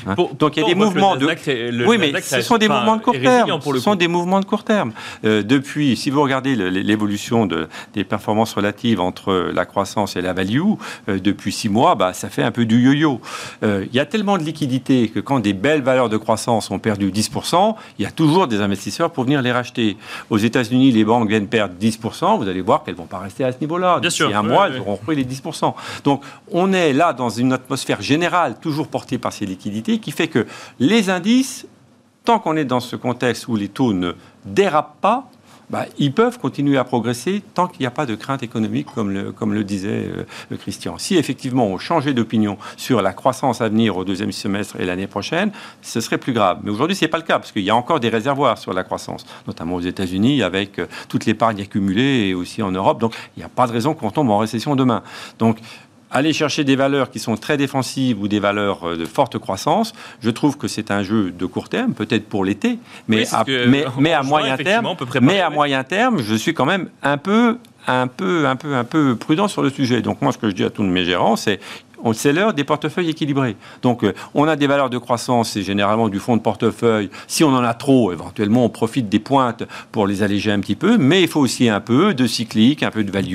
[0.07, 0.15] Hein.
[0.39, 1.27] Donc il y a des mouvements de.
[1.85, 3.59] oui, mais ce sont des mouvements de court terme.
[3.61, 4.91] Ce sont des mouvements de court terme.
[5.23, 10.55] Depuis, si vous regardez l'évolution de, des performances relatives entre la croissance et la value,
[11.09, 13.19] euh, depuis six mois, bah, ça fait un peu du yo-yo.
[13.63, 16.79] Euh, il y a tellement de liquidités que quand des belles valeurs de croissance ont
[16.79, 19.97] perdu 10%, il y a toujours des investisseurs pour venir les racheter.
[20.29, 22.37] Aux États-Unis, les banques viennent perdre 10%.
[22.37, 23.99] Vous allez voir qu'elles ne vont pas rester à ce niveau-là.
[23.99, 25.73] D'ici un mois, elles auront repris les 10%.
[26.03, 30.27] Donc on est là dans une atmosphère générale, toujours portée par ces liquidités qui fait
[30.27, 30.45] que
[30.79, 31.67] les indices,
[32.23, 34.13] tant qu'on est dans ce contexte où les taux ne
[34.45, 35.29] dérapent pas,
[35.69, 39.11] bah, ils peuvent continuer à progresser tant qu'il n'y a pas de crainte économique, comme
[39.11, 40.07] le, comme le disait
[40.51, 40.97] euh, Christian.
[40.97, 45.07] Si effectivement on changeait d'opinion sur la croissance à venir au deuxième semestre et l'année
[45.07, 46.59] prochaine, ce serait plus grave.
[46.63, 48.73] Mais aujourd'hui, ce n'est pas le cas, parce qu'il y a encore des réservoirs sur
[48.73, 52.99] la croissance, notamment aux États-Unis, avec euh, toute l'épargne accumulée et aussi en Europe.
[52.99, 55.01] Donc, il n'y a pas de raison qu'on tombe en récession demain.
[55.39, 55.57] Donc,
[56.15, 59.93] aller chercher des valeurs qui sont très défensives ou des valeurs euh, de forte croissance,
[60.21, 63.85] je trouve que c'est un jeu de court terme, peut-être pour l'été, mais, à, mais,
[63.99, 67.57] mais à moyen terme, mais à moyen terme, je suis quand même un peu
[67.87, 70.01] un peu, un peu, un peu prudent sur le sujet.
[70.01, 71.59] Donc moi, ce que je dis à tous mes gérants, c'est
[72.13, 73.55] c'est l'heure des portefeuilles équilibrés.
[73.81, 77.09] Donc, euh, on a des valeurs de croissance, c'est généralement du fonds de portefeuille.
[77.27, 80.75] Si on en a trop, éventuellement, on profite des pointes pour les alléger un petit
[80.75, 83.25] peu, mais il faut aussi un peu de cyclique, un peu de value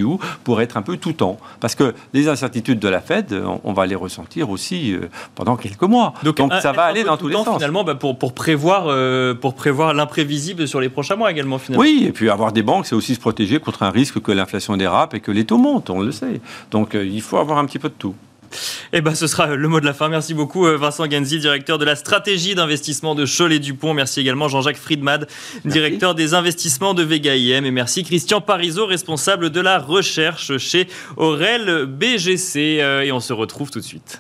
[0.45, 1.39] pour être un peu tout temps.
[1.61, 5.83] Parce que les incertitudes de la Fed, on, va les ressentir aussi euh, pendant quelques
[5.83, 6.15] mois.
[6.23, 7.57] Donc, ça va aller dans tous les sens.
[7.57, 11.83] Finalement, bah, pour, pour, prévoir, euh, pour prévoir l'imprévisible sur les prochains mois également, finalement.
[11.83, 14.77] Oui, et puis avoir des banques, c'est aussi se protéger contre un risque que l'inflation
[14.77, 16.41] dérape et que les taux montent, on le sait.
[16.71, 18.15] Donc, il faut avoir un petit peu de tout.
[18.93, 20.09] Eh ben, ce sera le mot de la fin.
[20.09, 23.95] Merci beaucoup Vincent Genzi, directeur de la stratégie d'investissement de Cholet-Dupont.
[23.95, 25.27] Merci également Jean-Jacques Friedman,
[25.65, 27.65] directeur des investissements de Vega IM.
[27.65, 32.81] Et merci Christian Parizeau, responsable de la recherche chez Aurel BGC.
[33.05, 34.19] Et on se retrouve tout de suite.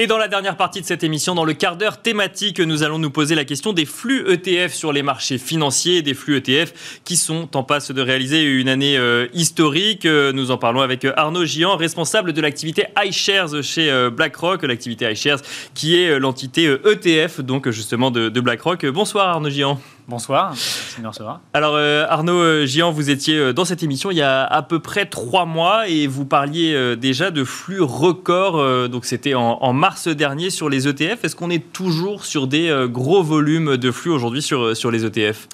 [0.00, 2.98] Et dans la dernière partie de cette émission, dans le quart d'heure thématique, nous allons
[2.98, 7.18] nous poser la question des flux ETF sur les marchés financiers, des flux ETF qui
[7.18, 10.06] sont en passe de réaliser une année euh, historique.
[10.06, 15.12] Euh, nous en parlons avec euh, Arnaud Gian, responsable de l'activité iShares chez BlackRock, l'activité
[15.12, 15.42] iShares
[15.74, 18.86] qui est l'entité ETF, e donc justement de BlackRock.
[18.86, 19.78] Bonsoir Arnaud Gian.
[20.10, 21.40] Bonsoir, merci de recevoir.
[21.54, 24.60] Alors euh, Arnaud euh, Gian, vous étiez euh, dans cette émission il y a à
[24.60, 30.08] peu près trois mois et vous parliez déjà de flux records, donc c'était en, mars
[30.08, 31.24] dernier sur les ETF.
[31.24, 35.46] Est-ce qu'on est toujours sur des gros volumes de flux aujourd'hui sur, sur les ETF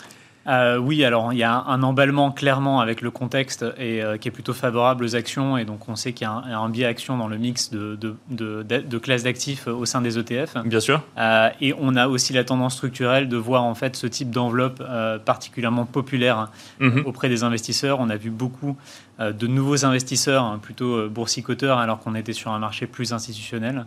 [0.49, 4.29] euh, oui, alors il y a un emballement clairement avec le contexte et euh, qui
[4.29, 7.19] est plutôt favorable aux actions et donc on sait qu'il y a un, biais action
[7.19, 7.99] dans le mix de,
[8.31, 10.57] de, classes d'actifs au sein des ETF.
[10.65, 11.03] Bien sûr.
[11.19, 14.83] Euh, et on a aussi la tendance structurelle de voir en fait ce type d'enveloppe
[15.25, 17.03] particulièrement populaire mhm.
[17.07, 17.99] auprès des investisseurs.
[18.01, 18.77] On a vu beaucoup
[19.19, 23.87] de nouveaux investisseurs hein, plutôt boursicoteurs alors qu'on était sur un marché plus institutionnel.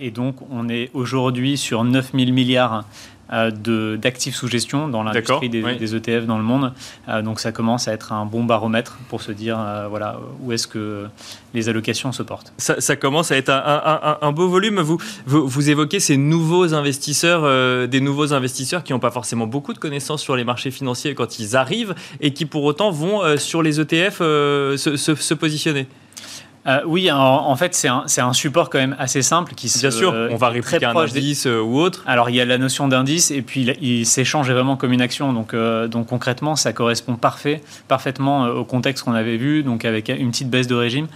[0.00, 2.84] Et donc on est aujourd'hui sur 9000 milliards
[3.30, 6.72] euh, d'actifs sous gestion dans l'industrie des, ETF dans le monde.
[7.10, 10.52] Euh, donc ça commence à être un bon baromètre pour se dire euh, voilà, où
[10.52, 11.06] est-ce que
[11.52, 12.54] les allocations se portent.
[12.56, 14.80] Ça, commence à être un, beau volume.
[14.80, 19.78] Vous, vous, évoquez ces nouveaux investisseurs, des nouveaux investisseurs qui n'ont pas forcément beaucoup de
[19.78, 23.80] connaissances sur les marchés financiers quand ils arrivent et qui pour autant vont sur les
[23.80, 25.86] ETF se positionner.
[26.66, 30.36] Euh, oui, en, fait, c'est un, support quand même assez simple qui Bien sûr, on
[30.36, 32.02] va répliquer un indice euh, ou autre.
[32.06, 35.32] Alors, il y a la notion d'indice et puis il, s'échange vraiment comme une action.
[35.32, 40.08] Donc, euh, donc concrètement, ça correspond parfait, parfaitement au contexte qu'on avait vu, donc avec
[40.08, 41.06] une petite baisse de régime.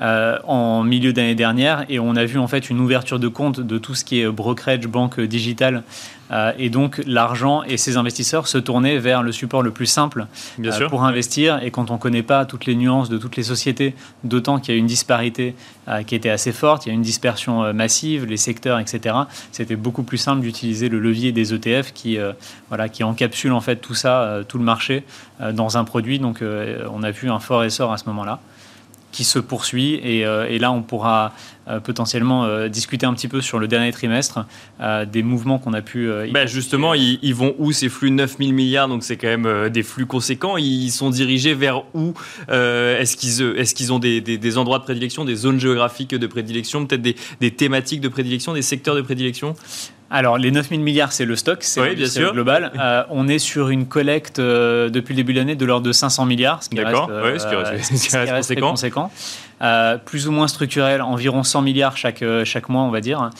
[0.00, 3.60] Euh, en milieu d'année dernière et on a vu en fait une ouverture de compte
[3.60, 5.82] de tout ce qui est brokerage, banque digitale
[6.30, 10.26] euh, et donc l'argent et ses investisseurs se tournaient vers le support le plus simple
[10.64, 13.42] euh, pour investir et quand on ne connaît pas toutes les nuances de toutes les
[13.42, 13.94] sociétés,
[14.24, 15.54] d'autant qu'il y a une disparité
[16.06, 19.16] qui était assez forte, il y a une dispersion massive, les secteurs, etc.
[19.50, 22.16] C'était beaucoup plus simple d'utiliser le levier des ETF qui,
[22.68, 25.02] voilà, qui encapsule en fait tout ça, tout le marché
[25.52, 26.20] dans un produit.
[26.20, 26.44] Donc
[26.92, 28.38] on a vu un fort essor à ce moment-là
[29.12, 30.00] qui se poursuit.
[30.02, 31.32] Et, euh, là, on pourra
[31.78, 34.46] potentiellement euh, discuter un petit peu sur le dernier trimestre
[35.06, 36.10] des mouvements qu'on a pu.
[36.32, 38.88] Ben justement, ils, vont où ces flux 9000 milliards?
[38.88, 40.56] Donc, c'est quand même des flux conséquents.
[40.56, 42.14] Ils sont dirigés vers où
[42.48, 46.86] Est-ce qu'ils est qu'ils ont des, des, endroits de prédilection, des zones géographiques de prédilection,
[46.86, 49.54] peut-être des, des thématiques de prédilection, des secteurs de prédilection?
[50.12, 52.72] Alors, les 9000 milliards, c'est le stock, c'est le global.
[52.80, 55.92] Euh, on est sur une collecte euh, depuis le début de l'année de l'ordre de
[55.92, 59.10] 500 milliards, ce qui reste, euh, ce qui reste, très conséquent.
[60.04, 63.30] Plus ou moins structurel, environ 100 milliards chaque, chaque mois, on va dire.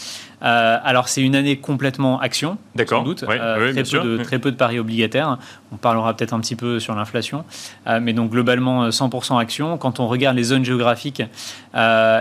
[0.42, 2.56] Euh, alors c'est une année complètement action,
[2.88, 5.38] sans doute, euh, très, peu de, très, peu de, paris obligataires.
[5.72, 7.44] On parlera peut-être un petit peu sur l'inflation,
[7.86, 9.78] euh, mais donc globalement 100% action.
[9.78, 11.22] Quand on regarde les zones géographiques,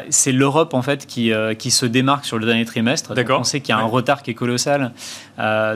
[0.09, 3.13] c'est l'Europe en fait qui, qui se démarque sur le dernier trimestre.
[3.29, 4.91] on sait qu'il y a un retard qui est colossal.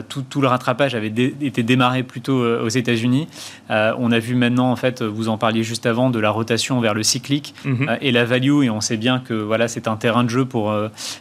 [0.08, 3.26] Tout, tout, le rattrapage avait été démarré plutôt aux États-Unis.
[3.70, 6.94] on a vu maintenant en fait, vous en parliez juste avant, de la rotation vers
[6.94, 7.98] le cyclique mhm.
[8.00, 10.72] et la value, et on sait bien que voilà c'est un terrain de jeu pour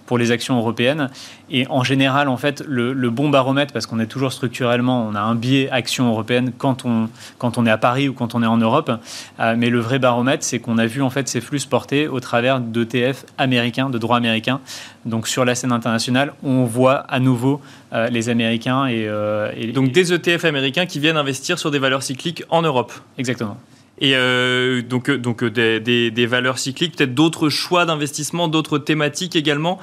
[0.06, 1.10] pour les actions européennes.
[1.50, 5.22] Et en général, en fait, le, bon baromètre, parce qu'on est toujours structurellement, on a
[5.22, 8.48] un biais action européenne quand on, quand on est à Paris ou quand on est
[8.48, 8.92] en Europe.
[9.40, 12.20] Euh, mais le vrai baromètre, c'est qu'on a vu en fait ces flux portés au
[12.20, 14.60] travers d'ETF américains, de droits américains.
[15.06, 17.62] Donc sur la scène internationale, on voit à nouveau
[17.94, 22.04] euh, les Américains et, euh, donc des ETF américains qui viennent investir sur des valeurs
[22.04, 22.92] cycliques en Europe.
[23.18, 23.58] Exactement.
[24.00, 24.16] Et
[24.82, 29.80] donc, donc des, des, des valeurs cycliques, peut-être d'autres choix d'investissement, d'autres thématiques également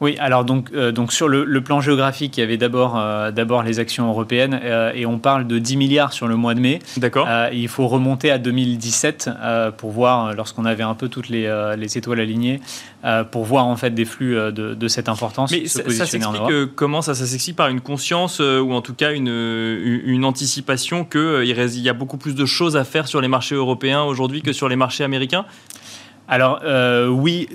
[0.00, 3.62] oui, alors donc, euh, donc sur le, plan géographique, il y avait d'abord euh, d'abord
[3.62, 6.80] les actions européennes euh, et on parle de 10 milliards sur le mois de mai.
[6.96, 7.28] D'accord.
[7.52, 9.30] il faut remonter à 2017
[9.78, 12.60] pour voir, lorsqu'on avait un peu toutes les, les étoiles alignées,
[13.30, 15.52] pour voir en fait des flux de, de cette importance.
[15.52, 19.12] Mais ça, ça s'explique comment ça, ça s'explique par une conscience ou en tout cas
[19.12, 19.28] une,
[20.04, 23.54] une anticipation qu'il il y a beaucoup plus de choses à faire sur les marchés
[23.54, 25.44] européens aujourd'hui que sur les marchés américains?
[26.28, 26.62] Alors
[27.10, 27.48] oui,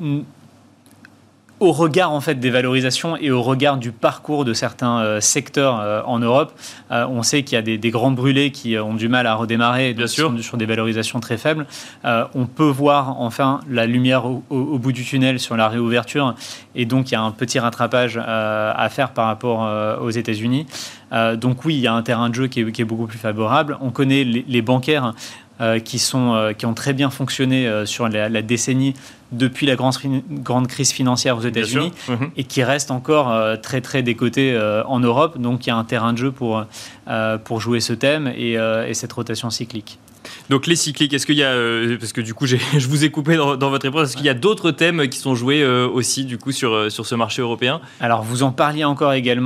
[1.60, 5.80] au regard en fait des valorisations et au regard du parcours de certains euh, secteurs
[5.80, 6.54] euh, en Europe,
[6.92, 9.94] euh, on sait qu'il y a des, grands brûlés qui ont du mal à redémarrer
[9.94, 10.34] Bien sûr.
[10.42, 11.66] Sur, des valorisations très faibles.
[12.04, 16.36] on peut voir enfin la lumière au, bout du tunnel sur la réouverture
[16.76, 19.68] et donc il y a un petit rattrapage à faire par rapport
[20.02, 20.66] aux États-Unis.
[21.36, 23.78] donc oui, il y a un terrain de jeu qui est, beaucoup plus favorable.
[23.82, 25.14] On connaît les, bancaires
[25.84, 28.94] qui, sont, qui ont très bien fonctionné sur la, décennie
[29.32, 29.96] depuis la grande,
[30.30, 32.32] grande crise financière aux États-Unis mhm.
[32.38, 35.38] et qui restent encore très très décotés en Europe.
[35.38, 36.66] Donc il y a un terrain de jeu pour,
[37.44, 38.58] pour jouer ce thème et
[38.94, 40.00] cette rotation cyclique.
[40.50, 43.12] Donc les cycliques, est-ce qu'il y a, euh, parce que du coup je vous ai
[43.12, 46.26] coupé dans, votre réponse, est-ce qu'il y a d'autres thèmes qui sont joués euh, aussi
[46.26, 47.82] du coup sur, euh, sur ce marché européen?
[48.00, 49.40] Alors vous en parliez encore également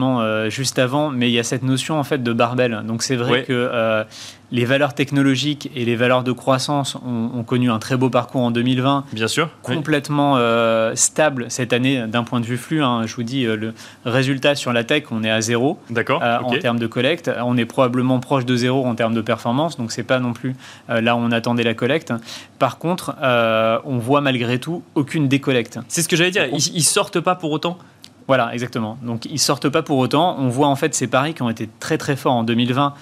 [0.49, 2.83] juste avant, mais il y a cette notion en fait de barbel.
[2.87, 4.05] Donc c'est vrai que
[4.53, 8.51] les valeurs technologiques et les valeurs de croissance ont, connu un très beau parcours en
[8.51, 9.05] 2020.
[9.11, 9.49] Bien sûr.
[9.61, 10.37] Complètement
[10.95, 12.81] stable cette année d'un point de vue flux.
[12.81, 13.01] Hein.
[13.05, 13.73] Je vous dis, le
[14.05, 15.79] résultat sur la tech, on est à zéro.
[15.89, 16.23] D'accord.
[16.23, 17.29] En termes de collecte.
[17.43, 19.77] On est probablement proche de zéro en termes de performance.
[19.77, 20.55] Donc c'est pas non plus
[20.89, 22.13] euh, là, on attendait la collecte.
[22.59, 25.79] Par contre, euh, on voit malgré tout aucune décollecte.
[25.87, 26.45] C'est ce que j'allais dire.
[26.51, 27.77] Ils, ils sortent pas pour autant.
[28.27, 28.97] Voilà, exactement.
[29.01, 30.37] Donc ils sortent pas pour autant.
[30.39, 32.93] On voit en fait ces paris qui ont été très très forts en 2020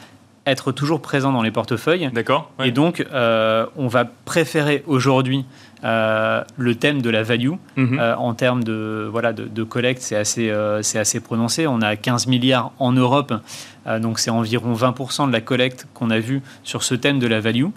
[0.45, 2.09] être toujours présents dans les portefeuilles.
[2.13, 2.51] D'accord.
[2.63, 5.45] Et donc, euh, on va préférer aujourd'hui
[5.83, 7.99] le thème de la value mhm.
[8.15, 10.03] en termes de, voilà, de, collecte.
[10.03, 11.65] C'est assez, c'est assez prononcé.
[11.65, 13.33] On a 15 milliards en Europe
[13.87, 17.27] euh, donc c'est environ 20% de la collecte qu'on a vue sur ce thème de
[17.27, 17.67] la value.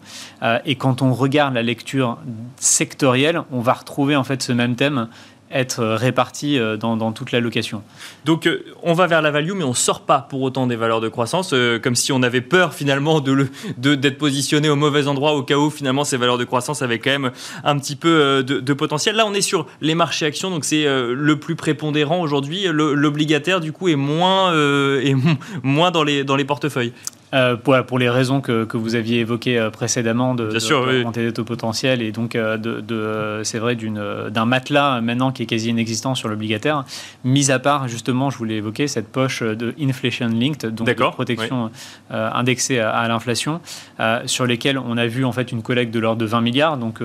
[0.42, 2.18] Euh, et quand on regarde la lecture
[2.56, 5.08] sectorielle, on va retrouver en fait ce même thème
[5.54, 7.82] être réparti euh, dans, toute la location.
[8.24, 8.48] Donc
[8.82, 11.08] on va vers la value, mais on ne sort pas pour autant des valeurs de
[11.08, 15.56] croissance, comme si on avait peur finalement de d'être positionné au mauvais endroit au cas
[15.56, 17.30] où finalement ces valeurs de croissance avaient quand même
[17.62, 19.16] un petit peu de, potentiel.
[19.16, 22.66] Là on est sur les marchés actions, donc c'est le plus prépondérant aujourd'hui.
[22.70, 25.16] L'obligataire du coup est moins, est
[25.62, 26.92] moins dans les, dans les portefeuilles.
[27.34, 31.42] Euh, pour, les raisons que, que vous aviez évoquées euh, précédemment de, de, des taux
[31.42, 36.28] potentiels et donc euh, de, c'est vrai d'un matelas maintenant qui est quasi inexistant sur
[36.28, 36.84] l'obligataire,
[37.24, 41.70] mis à part justement, je voulais évoquer cette poche de inflation linked, donc de protection
[42.10, 43.60] indexée à, l'inflation,
[44.26, 47.00] sur lesquelles on a vu en fait une collecte de l'ordre de 20 milliards, donc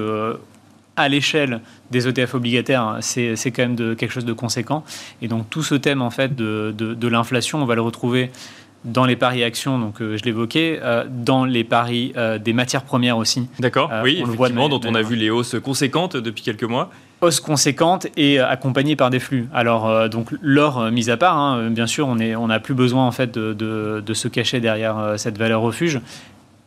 [0.96, 1.62] à l'échelle
[1.92, 4.84] des ETF obligataires, c'est quand même de, quelque chose de conséquent.
[5.22, 8.32] Et donc tout ce thème en fait de, de l'inflation, on va le retrouver
[8.86, 12.84] dans les paris actions, donc euh, je l'évoquais, euh, dans les paris euh, des matières
[12.84, 13.48] premières aussi.
[13.60, 16.90] D'accord, oui, effectivement, dont on a vu les hausses conséquentes depuis quelques mois.
[17.22, 19.50] Hausses conséquentes et accompagnées par des flux.
[19.54, 23.12] Alors, donc l'or mis à part, hein, bien sûr, on n'a on plus besoin en
[23.12, 26.00] fait de, de, de, se cacher derrière cette valeur refuge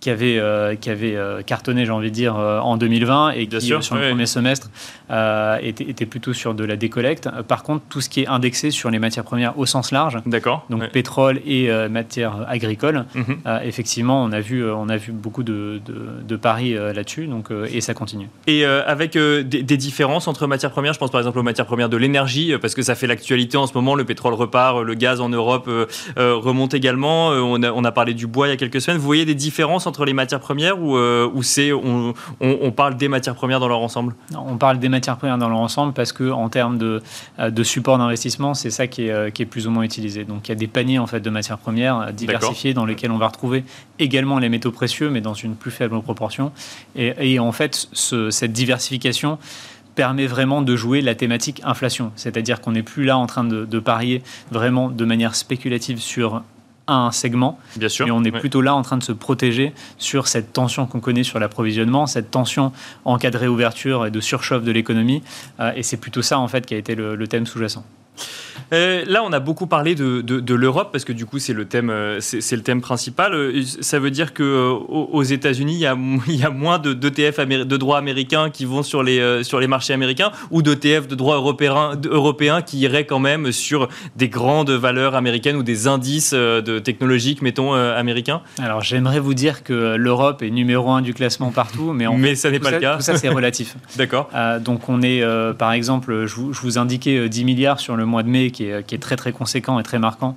[0.01, 0.43] qui avait,
[0.79, 4.69] qui avait cartonné, j'ai envie de dire, en 2020 et qui, sur le premier semestre,
[5.13, 7.29] était, était, plutôt sur de la décollecte.
[7.49, 10.19] Par contre, tout ce qui est indexé sur les matières premières au sens large,
[10.71, 13.39] donc pétrole et matières agricoles, mhm.
[13.65, 15.81] effectivement, on a vu, on a vu beaucoup de,
[16.27, 18.29] de, paris là-dessus, donc et ça continue.
[18.47, 21.89] Et avec des, des, différences entre matières premières, je pense par exemple aux matières premières
[21.89, 25.21] de l'énergie, parce que ça fait l'actualité en ce moment, le pétrole repart, le gaz
[25.21, 25.71] en Europe
[26.17, 28.99] remonte également, on a, on a parlé du bois il y a quelques semaines.
[28.99, 33.09] Vous voyez des différences entre les matières premières ou, euh, c'est on, on, parle des
[33.09, 34.15] matières premières dans leur ensemble?
[34.37, 37.03] On parle des matières premières dans leur ensemble parce que en termes de,
[37.39, 40.25] euh, de support d'investissement, c'est ça qui est, euh, qui est, plus ou moins utilisé.
[40.25, 43.19] Donc il y a des paniers en fait de matières premières diversifiés dans lesquels on
[43.19, 43.65] va retrouver
[43.99, 46.53] également les métaux précieux, mais dans une plus faible proportion.
[46.97, 49.39] Et, et en fait, ce, cette diversification
[49.95, 52.13] permet vraiment de jouer la thématique inflation.
[52.17, 56.43] C'est-à-dire qu'on n'est plus là en train de, de, parier vraiment de manière spéculative sur
[56.89, 57.59] un segment.
[57.77, 58.07] Bien sûr.
[58.07, 61.23] Et on est plutôt là en train de se protéger sur cette tension qu'on connaît
[61.23, 62.73] sur l'approvisionnement, cette tension
[63.05, 65.23] en cas de réouverture et de surchauffe de l'économie.
[65.61, 67.85] Euh, et c'est plutôt ça, en fait, qui a été le thème sous-jacent.
[68.73, 71.91] Euh, là, on a beaucoup parlé de, l'Europe parce que du coup, c'est le thème,
[71.91, 73.35] euh, c'est le thème principal.
[73.35, 75.97] Euh, ça veut dire que aux États-Unis, il y a,
[76.29, 79.93] y a moins de d'ETF de droits américains qui vont sur les sur les marchés
[79.93, 85.15] américains ou d'ETF de droits européens européens qui iraient quand même sur des grandes valeurs
[85.15, 88.43] américaines ou des indices de technologiques, mettons américains.
[88.59, 92.35] Alors, j'aimerais vous dire que l'Europe est numéro un du classement partout, mais en mais
[92.35, 92.97] ça n'est pas le cas.
[92.97, 93.77] Tout ça, c'est relatif.
[93.97, 94.31] D'accord.
[94.61, 95.23] donc, on est,
[95.59, 98.87] par exemple, je vous, je vous indiquais 10 milliards sur le mois de mai est,
[98.87, 100.37] qui est très très conséquent et très marquant.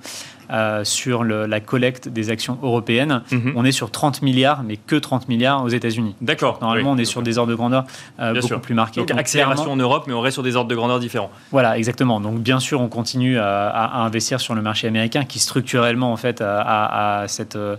[0.52, 3.24] Euh, sur la collecte des actions européennes.
[3.32, 3.54] Mhm.
[3.56, 6.16] On est sur 30 milliards, mais que 30 milliards aux États-Unis.
[6.22, 6.60] D'accord.
[6.62, 7.86] Normalement, on est sur des ordres de grandeur
[8.20, 9.00] euh, beaucoup plus marqués.
[9.02, 11.32] Donc, accélération en Europe, mais on reste sur des ordres de grandeur différents.
[11.52, 12.20] Voilà, exactement.
[12.20, 16.42] Donc bien sûr, on continue à, investir sur le marché américain, qui structurellement en fait
[16.42, 17.78] a, cette, euh,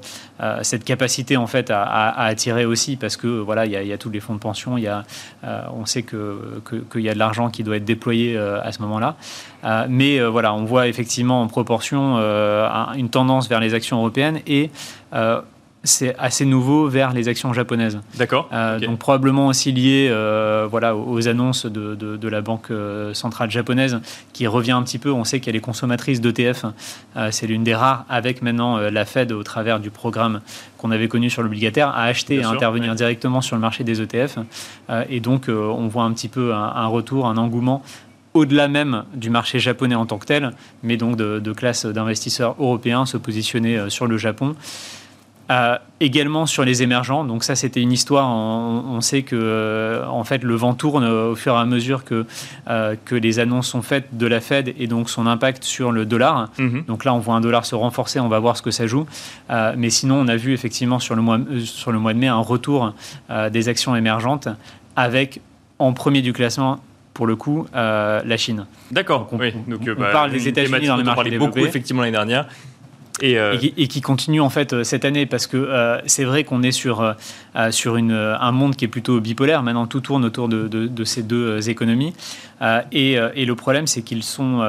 [0.62, 4.20] cette capacité en fait à, attirer aussi, parce que voilà, il y, a tous les
[4.20, 5.04] fonds de pension, il y a,
[5.72, 6.60] on sait que
[6.90, 9.16] qu'il y a de l'argent qui doit être déployé à ce moment-là.
[9.88, 12.55] mais voilà, on voit effectivement en proportion euh,
[12.96, 14.70] une tendance vers les actions européennes et
[15.12, 15.40] euh,
[15.84, 18.00] c'est assez nouveau vers les actions japonaises.
[18.16, 18.50] D'accord.
[18.80, 20.08] Donc probablement aussi lié
[20.68, 22.72] voilà, aux annonces de, de, la Banque
[23.12, 24.00] centrale japonaise
[24.32, 25.12] qui revient un petit peu.
[25.12, 26.64] On sait qu'elle est consommatrice d'ETF.
[27.30, 30.40] c'est l'une des rares avec maintenant la Fed au travers du programme
[30.76, 34.02] qu'on avait connu sur l'obligataire à acheter et à intervenir directement sur le marché des
[34.02, 34.38] ETF.
[35.08, 37.84] et donc on voit un petit peu un retour, un engouement
[38.36, 43.06] au-delà même du marché japonais en tant que tel, mais donc de, classe d'investisseurs européens
[43.06, 44.54] se positionner euh, sur le Japon.
[45.48, 47.24] Euh, également sur les émergents.
[47.24, 48.28] Donc ça, c'était une histoire.
[48.28, 52.26] On, sait que euh, en fait, le vent tourne au fur et à mesure que
[53.04, 56.50] que les annonces sont faites de la Fed et donc son impact sur le dollar.
[56.58, 56.82] Mhm.
[56.88, 58.18] Donc là, on voit un dollar se renforcer.
[58.18, 59.06] On va voir ce que ça joue.
[59.76, 62.38] mais sinon, on a vu effectivement sur le mois sur le mois de mai un
[62.38, 62.92] retour
[63.52, 64.48] des actions émergentes
[64.96, 65.40] avec
[65.78, 66.80] en premier du classement
[67.16, 68.66] pour le coup, euh, la Chine.
[68.90, 69.26] D'accord.
[69.32, 69.50] On, oui.
[69.66, 71.60] Donc, on bah, parle des États-Unis dans les marchés développés.
[71.60, 72.46] beaucoup effectivement l'année dernière.
[73.22, 76.62] Euh, et, qui, continue en fait euh, cette année parce que euh, c'est vrai qu'on
[76.62, 77.14] est sur,
[77.70, 79.62] sur une, un monde qui est plutôt bipolaire.
[79.62, 82.12] Maintenant, tout tourne autour de, de, ces deux économies.
[82.92, 84.66] Et, et, le problème, c'est qu'ils sont,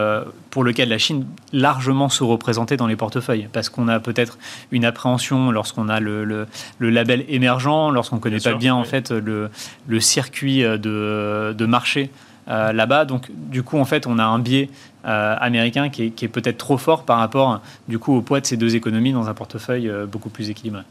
[0.49, 4.37] pour le cas de la Chine, largement sous-représentés dans les portefeuilles parce qu'on a peut-être
[4.71, 9.11] une appréhension lorsqu'on a le, le, label émergent, lorsqu'on ne connaît pas bien en fait
[9.11, 9.49] le,
[9.87, 12.09] le circuit de, de marché.
[12.47, 13.05] Là-bas.
[13.05, 16.77] Donc, du coup, en fait, on a un biais euh, américain qui est, peut-être trop
[16.77, 20.05] fort par rapport du coup au poids de ces deux économies dans un portefeuille euh,
[20.05, 20.81] beaucoup plus équilibré.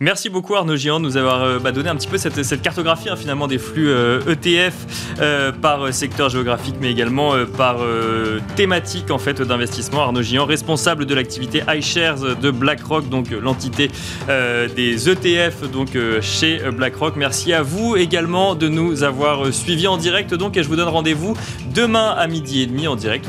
[0.00, 3.08] Merci beaucoup Arnaud Giant de nous avoir euh, bah, donné un petit peu cette, cartographie
[3.08, 3.90] hein, finalement des flux
[4.28, 4.74] ETF
[5.20, 7.78] e par secteur géographique mais également par
[8.56, 10.02] thématique en fait d'investissement.
[10.02, 13.90] Arnaud Giant, responsable de l'activité iShares de BlackRock, donc l'entité
[14.28, 17.16] des ETF donc chez BlackRock.
[17.16, 20.88] Merci à vous également de nous avoir suivis en direct donc et je vous donne
[20.88, 21.36] rendez-vous
[21.74, 23.28] demain à midi et demi en direct